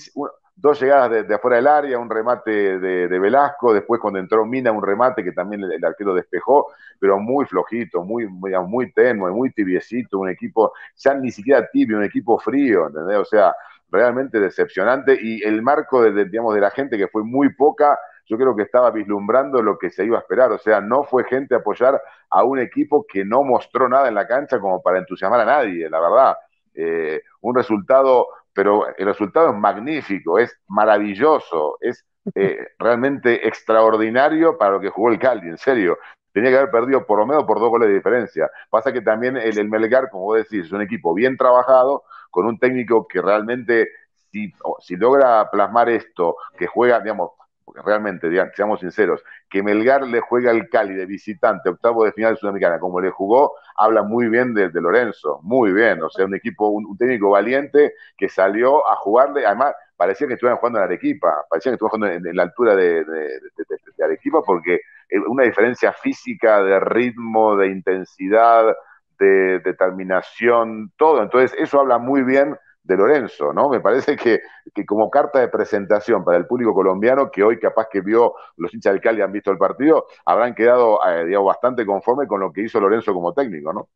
dos 0.58 0.82
llegadas 0.82 1.28
de, 1.28 1.36
afuera 1.36 1.58
del 1.58 1.68
área, 1.68 2.00
un 2.00 2.10
remate 2.10 2.80
de, 2.80 3.20
Velasco, 3.20 3.74
después 3.74 4.02
cuando 4.02 4.20
entró 4.20 4.44
Mina, 4.44 4.72
un 4.72 4.82
remate 4.82 5.24
que 5.24 5.32
también 5.32 5.64
el, 5.64 5.86
arquero 5.86 6.16
despejó, 6.16 6.68
pero 7.00 7.20
muy 7.20 7.46
flojito, 7.46 8.04
muy, 8.04 8.28
muy, 8.28 8.52
muy 8.66 8.92
tenue, 8.92 9.32
muy 9.32 9.52
tibiecito, 9.52 10.18
un 10.18 10.30
equipo, 10.30 10.74
ya 10.96 11.14
ni 11.14 11.32
siquiera 11.32 11.68
tibio, 11.72 11.98
un 11.98 12.04
equipo 12.04 12.40
frío, 12.40 12.88
¿entendés? 12.88 13.18
O 13.18 13.26
sea, 13.26 13.54
realmente 13.92 14.40
decepcionante 14.40 15.18
y 15.22 15.44
el 15.44 15.62
marco 15.62 16.02
de, 16.02 16.26
digamos, 16.26 16.56
de 16.56 16.62
la 16.62 16.72
gente 16.72 16.98
que 16.98 17.08
fue 17.08 17.24
muy 17.24 17.54
poca, 17.54 17.98
yo 18.28 18.38
creo 18.38 18.56
que 18.56 18.64
estaba 18.64 18.92
vislumbrando 18.92 19.62
lo 19.62 19.78
que 19.78 19.90
se 19.90 20.06
iba 20.06 20.18
a 20.18 20.22
esperar. 20.22 20.52
O 20.52 20.58
sea, 20.58 20.82
no 20.82 21.04
fue 21.04 21.24
gente 21.24 21.56
a 21.56 21.60
apoyar 21.60 22.02
a 22.30 22.44
un 22.44 22.60
equipo 22.60 23.06
que 23.08 23.24
no 23.24 23.44
mostró 23.44 23.88
nada 23.88 24.10
en 24.10 24.16
la 24.16 24.28
cancha 24.28 24.60
como 24.60 24.82
para 24.82 25.00
entusiasmar 25.00 25.40
a 25.42 25.46
nadie, 25.46 25.90
la 25.90 26.00
verdad. 26.00 26.38
Eh, 26.74 27.22
un 27.42 27.56
resultado, 27.56 28.28
pero 28.54 28.86
el 28.96 29.06
resultado 29.06 29.50
es 29.50 29.56
magnífico, 29.56 30.38
es 30.38 30.60
maravilloso, 30.68 31.78
es 31.80 32.06
eh, 32.36 32.68
realmente 32.80 33.48
extraordinario 33.48 34.58
para 34.58 34.72
lo 34.72 34.80
que 34.82 34.90
jugó 34.90 35.10
el 35.10 35.20
Cali, 35.20 35.48
en 35.48 35.58
serio. 35.58 35.98
Tenía 36.34 36.52
que 36.52 36.58
haber 36.58 36.72
perdido 36.72 37.06
por 37.06 37.20
lo 37.20 37.26
menos 37.26 37.46
por 37.46 37.60
dos 37.60 37.70
goles 37.70 37.88
de 37.88 37.96
diferencia. 37.96 38.52
Pasa 38.70 38.92
que 38.92 39.02
también 39.02 39.38
el, 39.38 39.58
el 39.58 39.70
Melgar, 39.70 40.10
como 40.10 40.26
vos 40.26 40.38
decís, 40.38 40.66
es 40.66 40.72
un 40.72 40.82
equipo 40.82 41.14
bien 41.14 41.38
trabajado, 41.38 42.04
con 42.30 42.46
un 42.46 42.60
técnico 42.60 43.08
que 43.08 43.22
realmente, 43.22 43.90
si, 44.32 44.54
si 44.80 44.98
logra 44.98 45.50
plasmar 45.50 45.90
esto, 45.90 46.36
que 46.58 46.68
juega, 46.68 47.00
digamos, 47.00 47.32
porque 47.68 47.82
realmente, 47.82 48.30
seamos 48.56 48.80
sinceros, 48.80 49.22
que 49.50 49.62
Melgar 49.62 50.08
le 50.08 50.22
juega 50.22 50.52
al 50.52 50.70
Cali 50.70 50.94
de 50.94 51.06
visitante, 51.06 51.68
octavo 51.68 52.06
de 52.06 52.14
final 52.14 52.34
de 52.34 52.40
Sudamericana, 52.40 52.80
como 52.80 53.02
le 53.02 53.10
jugó, 53.10 53.56
habla 53.76 54.04
muy 54.04 54.30
bien 54.30 54.54
de, 54.54 54.70
Lorenzo, 54.72 55.42
muy 55.44 55.74
bien, 55.74 56.02
o 56.02 56.10
sea, 56.10 56.24
un 56.24 56.34
equipo, 56.34 56.70
un, 56.70 56.98
técnico 56.98 57.32
valiente 57.32 57.94
que 58.18 58.30
salió 58.30 58.90
a 58.90 58.96
jugarle, 58.96 59.46
además 59.46 59.76
parecía 59.98 60.28
que 60.28 60.36
estuvieran 60.36 60.60
jugando 60.60 60.80
en 60.80 60.86
Arequipa, 60.86 61.46
parecía 61.50 61.72
que 61.72 61.74
estuvieran 61.74 62.08
jugando 62.08 62.30
en, 62.30 62.36
la 62.38 62.44
altura 62.44 62.74
de, 62.74 63.06
Arequipa, 64.02 64.42
porque 64.44 64.80
una 65.28 65.44
diferencia 65.44 65.92
física, 65.92 66.64
de 66.64 66.80
ritmo, 66.80 67.58
de 67.58 67.68
intensidad, 67.68 68.78
de 69.20 69.60
determinación, 69.60 70.94
todo, 70.96 71.22
entonces 71.22 71.54
eso 71.60 71.82
habla 71.82 71.98
muy 71.98 72.24
bien 72.24 72.58
de 72.88 72.96
Lorenzo, 72.96 73.52
¿no? 73.54 73.70
Me 73.70 73.82
parece 73.82 74.16
que, 74.16 74.42
como 74.86 75.10
carta 75.10 75.40
de 75.40 75.50
presentación 75.50 76.24
para 76.24 76.38
el 76.38 76.48
público 76.48 76.74
colombiano, 76.74 77.30
que 77.30 77.44
hoy 77.44 77.60
capaz 77.60 77.88
que 77.92 78.00
vio 78.00 78.34
los 78.56 78.74
hinchas 78.74 78.94
del 78.94 79.02
Cali 79.02 79.22
han 79.22 79.32
visto 79.32 79.52
el 79.52 79.58
partido, 79.58 80.06
habrán 80.26 80.56
quedado, 80.56 81.00
eh, 81.06 81.26
digamos, 81.26 81.48
bastante 81.48 81.86
conforme 81.86 82.28
con 82.28 82.40
lo 82.40 82.52
que 82.52 82.62
hizo 82.62 82.80
Lorenzo 82.80 83.14
como 83.14 83.34
técnico, 83.34 83.74
¿no? 83.74 83.90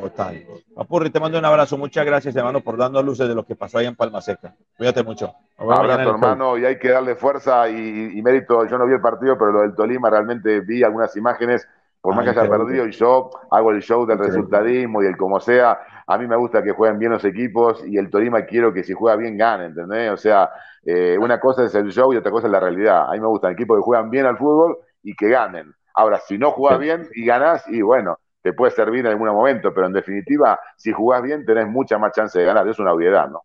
Total. 0.00 0.46
Apurri, 0.76 1.10
te 1.10 1.18
mando 1.18 1.38
un 1.38 1.44
abrazo. 1.44 1.76
Muchas 1.76 2.06
gracias, 2.06 2.34
hermano, 2.36 2.60
por 2.60 2.76
darnos 2.76 3.04
luces 3.04 3.28
de 3.28 3.34
lo 3.34 3.44
que 3.44 3.56
pasó 3.56 3.78
ahí 3.78 3.86
en 3.86 3.96
Palma 3.96 4.20
Seca. 4.22 4.54
Cuídate 4.78 5.02
mucho. 5.02 5.34
Abrazo, 5.58 6.10
hermano, 6.10 6.56
y 6.56 6.64
hay 6.64 6.78
que 6.78 6.90
darle 6.90 7.16
fuerza 7.16 7.68
y, 7.68 8.16
y, 8.16 8.22
mérito. 8.22 8.64
Yo 8.66 8.78
no 8.78 8.86
vi 8.86 8.94
el 8.94 9.00
partido, 9.00 9.36
pero 9.36 9.50
lo 9.50 9.60
del 9.62 9.74
Tolima 9.74 10.08
realmente 10.08 10.60
vi 10.60 10.84
algunas 10.84 11.14
imágenes 11.16 11.68
por 12.00 12.14
más 12.14 12.24
que 12.24 12.30
haya 12.30 12.48
perdido, 12.48 12.86
y 12.86 12.92
yo 12.92 13.30
hago 13.50 13.70
el 13.72 13.82
show 13.82 14.06
del 14.06 14.18
resultadismo 14.18 15.02
y 15.02 15.06
el 15.06 15.16
como 15.16 15.38
sea, 15.38 15.78
a 16.10 16.18
mí 16.18 16.26
me 16.26 16.36
gusta 16.36 16.62
que 16.62 16.72
jueguen 16.72 16.98
bien 16.98 17.12
los 17.12 17.24
equipos 17.24 17.84
y 17.86 17.96
el 17.96 18.10
Tolima 18.10 18.44
quiero 18.44 18.72
que 18.72 18.82
si 18.82 18.92
juega 18.92 19.16
bien 19.16 19.38
gane, 19.38 19.66
¿entendés? 19.66 20.10
O 20.10 20.16
sea, 20.16 20.50
eh, 20.84 21.16
una 21.18 21.38
cosa 21.38 21.64
es 21.64 21.74
el 21.74 21.92
show 21.92 22.12
y 22.12 22.16
otra 22.16 22.30
cosa 22.32 22.48
es 22.48 22.52
la 22.52 22.60
realidad. 22.60 23.08
A 23.08 23.12
mí 23.12 23.20
me 23.20 23.28
gustan 23.28 23.52
equipos 23.52 23.78
que 23.78 23.82
juegan 23.82 24.10
bien 24.10 24.26
al 24.26 24.36
fútbol 24.36 24.78
y 25.02 25.14
que 25.14 25.28
ganen. 25.28 25.72
Ahora, 25.94 26.18
si 26.18 26.36
no 26.36 26.50
juegas 26.50 26.80
bien 26.80 27.08
y 27.14 27.24
ganás, 27.24 27.64
y 27.68 27.80
bueno, 27.82 28.18
te 28.42 28.52
puede 28.52 28.72
servir 28.72 29.06
en 29.06 29.12
algún 29.12 29.28
momento, 29.28 29.72
pero 29.72 29.86
en 29.86 29.92
definitiva, 29.92 30.58
si 30.76 30.92
jugás 30.92 31.22
bien, 31.22 31.44
tenés 31.44 31.68
mucha 31.68 31.96
más 31.96 32.12
chance 32.12 32.38
de 32.38 32.44
ganar. 32.44 32.66
Es 32.66 32.78
una 32.78 32.92
obviedad, 32.92 33.28
¿no? 33.28 33.42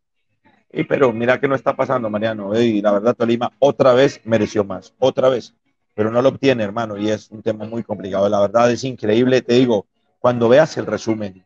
Y 0.71 0.83
pero 0.85 1.13
mira 1.13 1.39
que 1.39 1.47
no 1.47 1.55
está 1.55 1.75
pasando, 1.75 2.09
Mariano. 2.09 2.57
Y 2.59 2.81
la 2.81 2.93
verdad, 2.93 3.15
Tolima 3.15 3.51
otra 3.59 3.93
vez 3.93 4.21
mereció 4.25 4.63
más. 4.63 4.93
Otra 4.99 5.29
vez 5.29 5.53
pero 5.95 6.11
no 6.11 6.21
lo 6.21 6.29
obtiene, 6.29 6.61
hermano, 6.61 6.97
y 6.97 7.09
es 7.09 7.31
un 7.31 7.41
tema 7.41 7.65
muy 7.65 7.81
complicado. 7.81 8.27
La 8.27 8.41
verdad 8.41 8.69
es 8.69 8.83
increíble, 8.83 9.41
te 9.41 9.53
digo, 9.53 9.87
cuando 10.19 10.49
veas 10.49 10.77
el 10.77 10.85
resumen, 10.85 11.45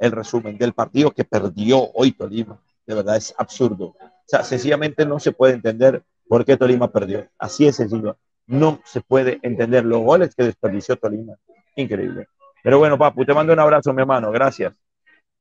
el 0.00 0.12
resumen 0.12 0.58
del 0.58 0.72
partido 0.72 1.10
que 1.10 1.24
perdió 1.24 1.90
hoy 1.92 2.12
Tolima, 2.12 2.58
de 2.86 2.94
verdad 2.94 3.16
es 3.16 3.34
absurdo. 3.38 3.94
O 4.00 4.26
sea, 4.26 4.42
sencillamente 4.42 5.04
no 5.06 5.20
se 5.20 5.32
puede 5.32 5.54
entender 5.54 6.02
por 6.26 6.44
qué 6.44 6.56
Tolima 6.56 6.88
perdió. 6.88 7.28
Así 7.38 7.66
es 7.66 7.76
sencillo. 7.76 8.16
No 8.46 8.80
se 8.84 9.02
puede 9.02 9.38
entender 9.42 9.84
los 9.84 10.00
goles 10.00 10.34
que 10.34 10.44
desperdició 10.44 10.96
Tolima. 10.96 11.34
Increíble. 11.76 12.26
Pero 12.62 12.78
bueno, 12.78 12.98
papu, 12.98 13.24
te 13.24 13.34
mando 13.34 13.52
un 13.52 13.60
abrazo, 13.60 13.92
mi 13.92 14.00
hermano. 14.00 14.30
Gracias. 14.32 14.72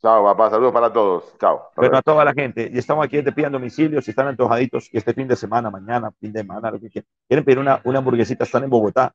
Chao, 0.02 0.24
papá. 0.24 0.50
Saludos 0.50 0.74
para 0.74 0.92
todos. 0.92 1.38
Chao. 1.40 1.70
Pero 1.76 1.98
a 1.98 2.02
toda 2.02 2.24
la 2.24 2.34
gente. 2.34 2.70
Y 2.72 2.78
estamos 2.78 3.06
aquí 3.06 3.22
te 3.22 3.32
pidan 3.32 3.52
domicilio. 3.52 4.02
Si 4.02 4.12
están 4.12 4.28
antojaditos 4.28 4.90
y 4.94 4.98
este 4.98 5.14
fin 5.14 5.28
de 5.28 5.36
semana, 5.36 5.70
mañana, 5.70 6.12
fin 6.20 6.32
de 6.32 6.42
semana, 6.42 6.72
lo 6.72 6.80
que 6.80 6.90
quieran. 6.90 7.08
Quieren 7.28 7.46
pedir 7.46 7.60
una, 7.60 7.82
una 7.84 8.00
hamburguesita, 8.00 8.44
están 8.44 8.64
en 8.64 8.70
Bogotá. 8.70 9.14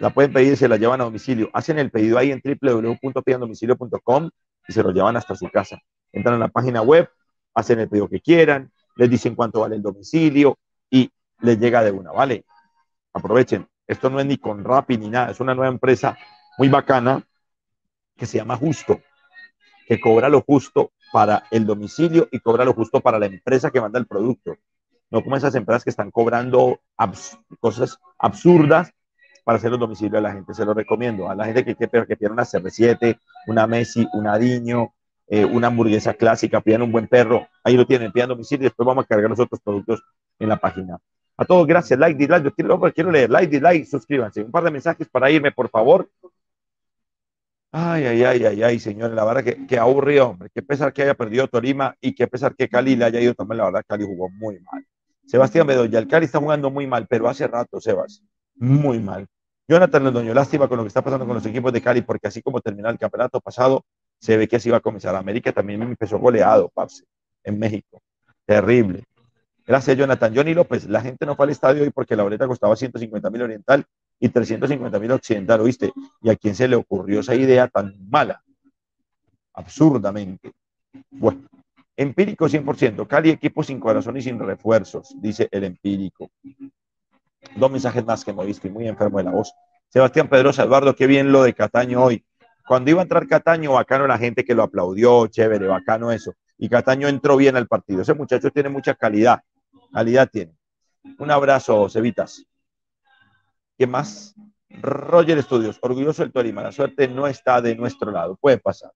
La 0.00 0.10
pueden 0.10 0.32
pedir 0.32 0.52
y 0.52 0.56
se 0.56 0.68
la 0.68 0.76
llevan 0.76 1.00
a 1.00 1.04
domicilio. 1.04 1.48
Hacen 1.52 1.78
el 1.78 1.90
pedido 1.90 2.18
ahí 2.18 2.32
en 2.32 2.42
www.pidandomicilio.com 2.42 4.30
y 4.68 4.72
se 4.72 4.82
lo 4.82 4.92
llevan 4.92 5.16
hasta 5.16 5.34
su 5.34 5.50
casa. 5.50 5.80
Entran 6.12 6.36
a 6.36 6.38
la 6.38 6.48
página 6.48 6.82
web, 6.82 7.10
hacen 7.54 7.80
el 7.80 7.88
pedido 7.88 8.08
que 8.08 8.20
quieran, 8.20 8.70
les 8.96 9.10
dicen 9.10 9.34
cuánto 9.34 9.60
vale 9.60 9.76
el 9.76 9.82
domicilio 9.82 10.58
y 10.90 11.10
les 11.40 11.58
llega 11.58 11.82
de 11.82 11.90
una, 11.90 12.12
¿vale? 12.12 12.44
Aprovechen. 13.12 13.66
Esto 13.86 14.10
no 14.10 14.20
es 14.20 14.26
ni 14.26 14.36
con 14.36 14.62
Rappi 14.62 14.98
ni 14.98 15.08
nada. 15.08 15.30
Es 15.30 15.40
una 15.40 15.54
nueva 15.54 15.72
empresa 15.72 16.16
muy 16.58 16.68
bacana 16.68 17.26
que 18.16 18.26
se 18.26 18.38
llama 18.38 18.56
Justo 18.56 19.00
que 19.88 19.98
cobra 19.98 20.28
lo 20.28 20.42
justo 20.42 20.92
para 21.10 21.44
el 21.50 21.64
domicilio 21.64 22.28
y 22.30 22.40
cobra 22.40 22.62
lo 22.66 22.74
justo 22.74 23.00
para 23.00 23.18
la 23.18 23.24
empresa 23.24 23.70
que 23.70 23.80
manda 23.80 23.98
el 23.98 24.06
producto. 24.06 24.54
No 25.10 25.24
como 25.24 25.34
esas 25.34 25.54
empresas 25.54 25.82
que 25.82 25.88
están 25.88 26.10
cobrando 26.10 26.80
cosas 27.58 27.98
absurdas 28.18 28.92
para 29.48 29.56
hacer 29.56 29.70
los 29.70 29.80
domicilios 29.80 30.18
a 30.18 30.20
la 30.20 30.34
gente. 30.34 30.52
Se 30.52 30.62
lo 30.62 30.74
recomiendo. 30.74 31.30
A 31.30 31.34
la 31.34 31.46
gente 31.46 31.64
que, 31.64 31.74
que, 31.74 31.88
que 31.88 32.16
pida 32.18 32.30
una 32.30 32.42
CR7, 32.42 33.18
una 33.46 33.66
Messi, 33.66 34.06
una 34.12 34.36
Diño, 34.36 34.92
eh, 35.26 35.42
una 35.42 35.68
hamburguesa 35.68 36.12
clásica, 36.12 36.60
pidan 36.60 36.82
un 36.82 36.92
buen 36.92 37.08
perro. 37.08 37.48
Ahí 37.64 37.74
lo 37.74 37.86
tienen, 37.86 38.12
pidan 38.12 38.28
domicilio 38.28 38.64
y 38.64 38.68
después 38.68 38.86
vamos 38.86 39.06
a 39.06 39.08
cargar 39.08 39.30
los 39.30 39.40
otros 39.40 39.58
productos 39.62 40.02
en 40.38 40.50
la 40.50 40.58
página. 40.58 40.98
A 41.38 41.46
todos, 41.46 41.66
gracias. 41.66 41.98
Like, 41.98 42.18
dislike. 42.18 42.44
Yo 42.44 42.52
quiero, 42.52 42.78
quiero 42.92 43.10
leer. 43.10 43.30
Like, 43.30 43.50
dislike, 43.50 43.86
suscríbanse. 43.86 44.42
Un 44.42 44.50
par 44.50 44.64
de 44.64 44.70
mensajes 44.70 45.08
para 45.08 45.30
irme, 45.30 45.50
por 45.50 45.70
favor. 45.70 46.10
Ay, 47.72 48.04
ay, 48.04 48.24
ay, 48.24 48.44
ay, 48.44 48.62
ay, 48.62 48.78
señores, 48.78 49.16
la 49.16 49.24
verdad 49.24 49.44
que, 49.44 49.66
que 49.66 49.78
aburrido, 49.78 50.28
hombre. 50.28 50.50
Que 50.54 50.60
pesar 50.60 50.92
que 50.92 51.04
haya 51.04 51.14
perdido 51.14 51.48
Tolima 51.48 51.96
y 52.02 52.14
que 52.14 52.26
pesar 52.26 52.54
que 52.54 52.68
Cali 52.68 52.96
le 52.96 53.06
haya 53.06 53.18
ido 53.18 53.32
también, 53.32 53.56
la 53.56 53.64
verdad, 53.64 53.84
Cali 53.88 54.04
jugó 54.04 54.28
muy 54.28 54.60
mal. 54.60 54.84
Sebastián 55.24 55.66
Bedoya, 55.66 56.00
el 56.00 56.06
Cali 56.06 56.26
está 56.26 56.38
jugando 56.38 56.70
muy 56.70 56.86
mal, 56.86 57.06
pero 57.08 57.30
hace 57.30 57.46
rato, 57.46 57.80
Sebas, 57.80 58.22
muy 58.56 58.98
mal. 59.00 59.26
Jonathan 59.68 60.02
Londoño, 60.02 60.32
lástima 60.32 60.66
con 60.66 60.78
lo 60.78 60.84
que 60.84 60.88
está 60.88 61.02
pasando 61.02 61.26
con 61.26 61.34
los 61.34 61.44
equipos 61.44 61.70
de 61.74 61.82
Cali, 61.82 62.00
porque 62.00 62.26
así 62.26 62.40
como 62.40 62.60
terminó 62.60 62.88
el 62.88 62.98
campeonato 62.98 63.38
pasado, 63.38 63.84
se 64.18 64.38
ve 64.38 64.48
que 64.48 64.56
así 64.56 64.70
va 64.70 64.78
a 64.78 64.80
comenzar. 64.80 65.14
América 65.14 65.52
también 65.52 65.82
empezó 65.82 66.18
goleado, 66.18 66.70
parce, 66.74 67.04
en 67.44 67.58
México. 67.58 68.00
Terrible. 68.46 69.04
Gracias, 69.66 69.94
Jonathan. 69.98 70.34
Johnny 70.34 70.54
López, 70.54 70.88
la 70.88 71.02
gente 71.02 71.26
no 71.26 71.36
fue 71.36 71.44
al 71.44 71.50
estadio 71.50 71.82
hoy 71.82 71.90
porque 71.90 72.16
la 72.16 72.22
boleta 72.22 72.46
costaba 72.46 72.74
150 72.74 73.28
mil 73.28 73.42
oriental 73.42 73.84
y 74.18 74.30
350 74.30 74.98
mil 74.98 75.12
occidental, 75.12 75.60
¿oíste? 75.60 75.92
¿Y 76.22 76.30
a 76.30 76.36
quién 76.36 76.54
se 76.54 76.66
le 76.66 76.74
ocurrió 76.74 77.20
esa 77.20 77.34
idea 77.34 77.68
tan 77.68 77.94
mala? 78.08 78.42
Absurdamente. 79.52 80.52
Bueno, 81.10 81.42
empírico 81.94 82.48
100%, 82.48 83.06
Cali 83.06 83.28
equipo 83.28 83.62
sin 83.62 83.78
corazón 83.78 84.16
y 84.16 84.22
sin 84.22 84.38
refuerzos, 84.38 85.14
dice 85.20 85.46
el 85.50 85.64
empírico. 85.64 86.30
Dos 87.56 87.70
mensajes 87.70 88.04
más 88.04 88.24
que 88.24 88.32
me 88.32 88.44
y 88.44 88.70
muy 88.70 88.88
enfermo 88.88 89.18
de 89.18 89.24
la 89.24 89.30
voz. 89.30 89.52
Sebastián 89.88 90.28
Pedrosa, 90.28 90.64
Eduardo, 90.64 90.94
qué 90.94 91.06
bien 91.06 91.32
lo 91.32 91.42
de 91.42 91.54
Cataño 91.54 92.04
hoy. 92.04 92.24
Cuando 92.66 92.90
iba 92.90 93.00
a 93.00 93.04
entrar 93.04 93.26
Cataño, 93.26 93.72
bacano 93.72 94.06
la 94.06 94.18
gente 94.18 94.44
que 94.44 94.54
lo 94.54 94.62
aplaudió, 94.62 95.26
chévere, 95.26 95.66
bacano 95.66 96.12
eso. 96.12 96.34
Y 96.58 96.68
Cataño 96.68 97.08
entró 97.08 97.36
bien 97.36 97.56
al 97.56 97.66
partido. 97.66 98.02
Ese 98.02 98.14
muchacho 98.14 98.50
tiene 98.50 98.68
mucha 98.68 98.94
calidad. 98.94 99.40
Calidad 99.92 100.28
tiene. 100.30 100.52
Un 101.18 101.30
abrazo, 101.30 101.88
Cevitas. 101.88 102.44
¿Qué 103.78 103.86
más? 103.86 104.34
Roger 104.68 105.38
Estudios, 105.38 105.78
orgulloso 105.80 106.22
del 106.22 106.32
Tolima. 106.32 106.62
La 106.62 106.72
suerte 106.72 107.08
no 107.08 107.26
está 107.26 107.62
de 107.62 107.74
nuestro 107.74 108.10
lado. 108.10 108.36
Puede 108.36 108.58
pasar. 108.58 108.92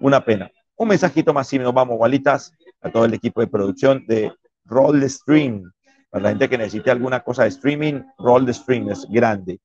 Una 0.00 0.24
pena. 0.24 0.50
Un 0.76 0.88
mensajito 0.88 1.34
más 1.34 1.52
y 1.52 1.58
nos 1.58 1.74
vamos, 1.74 1.98
balitas, 1.98 2.52
a 2.80 2.90
todo 2.90 3.04
el 3.04 3.14
equipo 3.14 3.40
de 3.40 3.48
producción 3.48 4.04
de 4.06 4.32
Roll 4.64 5.02
Stream. 5.10 5.72
Para 6.18 6.30
la 6.30 6.30
gente 6.30 6.48
que 6.48 6.58
necesite 6.58 6.90
alguna 6.90 7.20
cosa 7.20 7.44
de 7.44 7.50
streaming, 7.50 8.02
Roll 8.18 8.44
the 8.44 8.52
Stream 8.52 8.90
es 8.90 9.06
grande. 9.08 9.60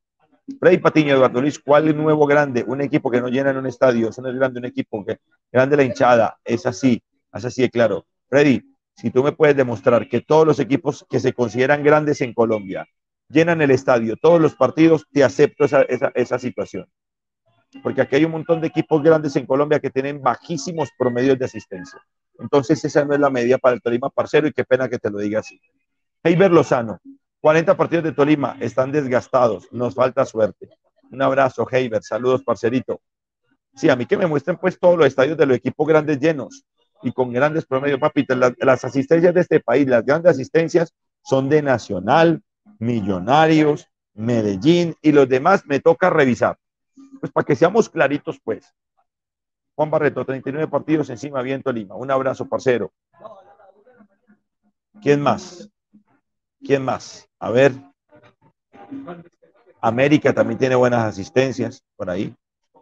Freddy 0.60 0.78
Patiño, 0.78 1.16
Eduardo 1.16 1.42
Luis, 1.42 1.58
¿cuál 1.58 1.88
es 1.88 1.96
nuevo 1.96 2.28
grande? 2.28 2.64
Un 2.68 2.80
equipo 2.82 3.10
que 3.10 3.20
no 3.20 3.28
llena 3.28 3.50
en 3.50 3.58
un 3.58 3.66
estadio, 3.66 4.10
eso 4.10 4.22
no 4.22 4.30
es 4.30 4.36
grande, 4.36 4.60
un 4.60 4.66
equipo 4.66 5.04
que 5.04 5.18
grande 5.52 5.76
la 5.76 5.84
hinchada, 5.84 6.38
es 6.46 6.68
así, 6.68 7.02
es 7.34 7.46
así 7.46 7.64
de 7.64 7.72
claro. 7.72 8.06
Freddy, 8.30 8.62
si 8.96 9.10
tú 9.10 9.24
me 9.24 9.32
puedes 9.32 9.58
demostrar 9.58 10.08
que 10.08 10.22
todos 10.22 10.46
los 10.46 10.60
equipos 10.60 11.04
que 11.10 11.20
se 11.20 11.34
consideran 11.34 11.82
grandes 11.82 12.22
en 12.22 12.36
Colombia 12.36 12.86
llenan 13.30 13.60
el 13.64 13.72
estadio, 13.72 14.16
todos 14.16 14.40
los 14.40 14.54
partidos, 14.54 15.08
te 15.12 15.24
acepto 15.24 15.66
esa, 15.66 15.82
esa, 15.82 16.12
esa 16.14 16.38
situación. 16.38 16.86
Porque 17.82 18.02
aquí 18.02 18.18
hay 18.18 18.26
un 18.26 18.32
montón 18.32 18.62
de 18.62 18.68
equipos 18.68 19.02
grandes 19.02 19.36
en 19.38 19.48
Colombia 19.48 19.80
que 19.80 19.90
tienen 19.90 20.22
bajísimos 20.22 20.90
promedios 21.00 21.40
de 21.40 21.46
asistencia. 21.46 22.00
Entonces 22.38 22.86
esa 22.86 23.04
no 23.06 23.16
es 23.16 23.20
la 23.20 23.32
medida 23.32 23.58
para 23.58 23.74
el 23.74 23.82
Tolima, 23.82 24.12
parcero, 24.12 24.48
y 24.48 24.54
qué 24.54 24.64
pena 24.64 24.88
que 24.88 25.00
te 25.00 25.10
lo 25.10 25.18
diga 25.18 25.40
así. 25.40 25.60
Heiber 26.24 26.52
Lozano, 26.52 27.00
40 27.42 27.76
partidos 27.76 28.06
de 28.06 28.14
Tolima 28.14 28.56
están 28.62 28.94
desgastados, 28.94 29.68
nos 29.72 29.94
falta 29.94 30.26
suerte. 30.26 30.70
Un 31.12 31.22
abrazo, 31.22 31.68
Heiber, 31.70 32.02
saludos, 32.02 32.44
parcerito. 32.44 33.02
Sí, 33.76 33.90
a 33.90 33.96
mí 33.98 34.06
que 34.06 34.16
me 34.16 34.26
muestren 34.26 34.56
pues 34.56 34.80
todos 34.80 34.98
los 34.98 35.08
estadios 35.08 35.38
de 35.38 35.46
los 35.46 35.58
equipos 35.58 35.86
grandes 35.86 36.20
llenos 36.20 36.64
y 37.02 37.12
con 37.12 37.34
grandes 37.34 37.66
promedios, 37.66 38.00
papita. 38.00 38.36
Las, 38.36 38.54
las 38.60 38.86
asistencias 38.86 39.34
de 39.34 39.42
este 39.42 39.60
país, 39.60 39.86
las 39.86 40.06
grandes 40.06 40.32
asistencias 40.32 40.94
son 41.22 41.50
de 41.50 41.62
Nacional, 41.62 42.42
Millonarios, 42.80 43.90
Medellín 44.14 44.96
y 45.02 45.12
los 45.12 45.28
demás 45.28 45.66
me 45.66 45.82
toca 45.82 46.10
revisar. 46.10 46.58
Pues 47.20 47.34
para 47.34 47.46
que 47.46 47.56
seamos 47.56 47.90
claritos, 47.90 48.40
pues. 48.42 48.74
Juan 49.76 49.90
Barreto, 49.90 50.24
39 50.24 50.70
partidos 50.70 51.10
encima, 51.10 51.42
bien 51.42 51.64
Tolima. 51.64 51.96
Un 51.96 52.12
abrazo, 52.12 52.48
parcero. 52.48 52.94
¿Quién 55.02 55.20
más? 55.20 55.73
¿Quién 56.64 56.84
más? 56.84 57.28
A 57.40 57.52
ver. 57.52 57.74
América 59.82 60.34
también 60.34 60.58
tiene 60.58 60.76
buenas 60.76 61.04
asistencias 61.04 61.84
por 61.96 62.10
ahí. 62.10 62.34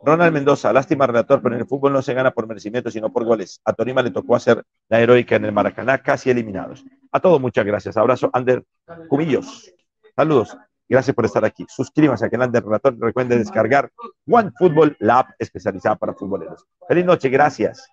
Ronald 0.04 0.34
Mendoza, 0.34 0.74
lástima 0.74 1.06
relator, 1.06 1.42
pero 1.42 1.56
en 1.56 1.62
el 1.62 1.68
fútbol 1.68 1.94
no 1.94 2.02
se 2.02 2.14
gana 2.14 2.32
por 2.32 2.48
merecimiento, 2.48 2.90
sino 2.90 3.12
por 3.12 3.24
goles. 3.24 3.62
A 3.66 3.74
Tolima 3.74 4.02
le 4.02 4.10
tocó 4.12 4.36
hacer 4.36 4.64
la 4.90 5.00
heroica 5.00 5.36
en 5.36 5.46
el 5.46 5.52
Maracaná, 5.52 6.00
casi 6.00 6.30
eliminados. 6.32 6.84
A 7.12 7.20
todos, 7.20 7.40
muchas 7.40 7.66
gracias. 7.66 7.98
Abrazo, 7.98 8.30
Ander 8.34 8.64
Cumillos. 9.10 9.72
Saludos. 10.16 10.58
Gracias 10.90 11.16
por 11.16 11.26
estar 11.26 11.46
aquí. 11.46 11.66
Suscríbanse 11.70 12.26
a 12.26 12.30
Canal 12.30 12.52
de 12.52 12.60
Relator. 12.60 12.98
Recuerden 13.00 13.40
descargar 13.40 13.90
One 14.28 14.52
Football, 14.58 14.98
la 15.00 15.20
app 15.20 15.30
especializada 15.40 15.96
para 15.96 16.14
futboleros. 16.14 16.66
Feliz 16.88 17.06
noche. 17.06 17.30
Gracias. 17.30 17.88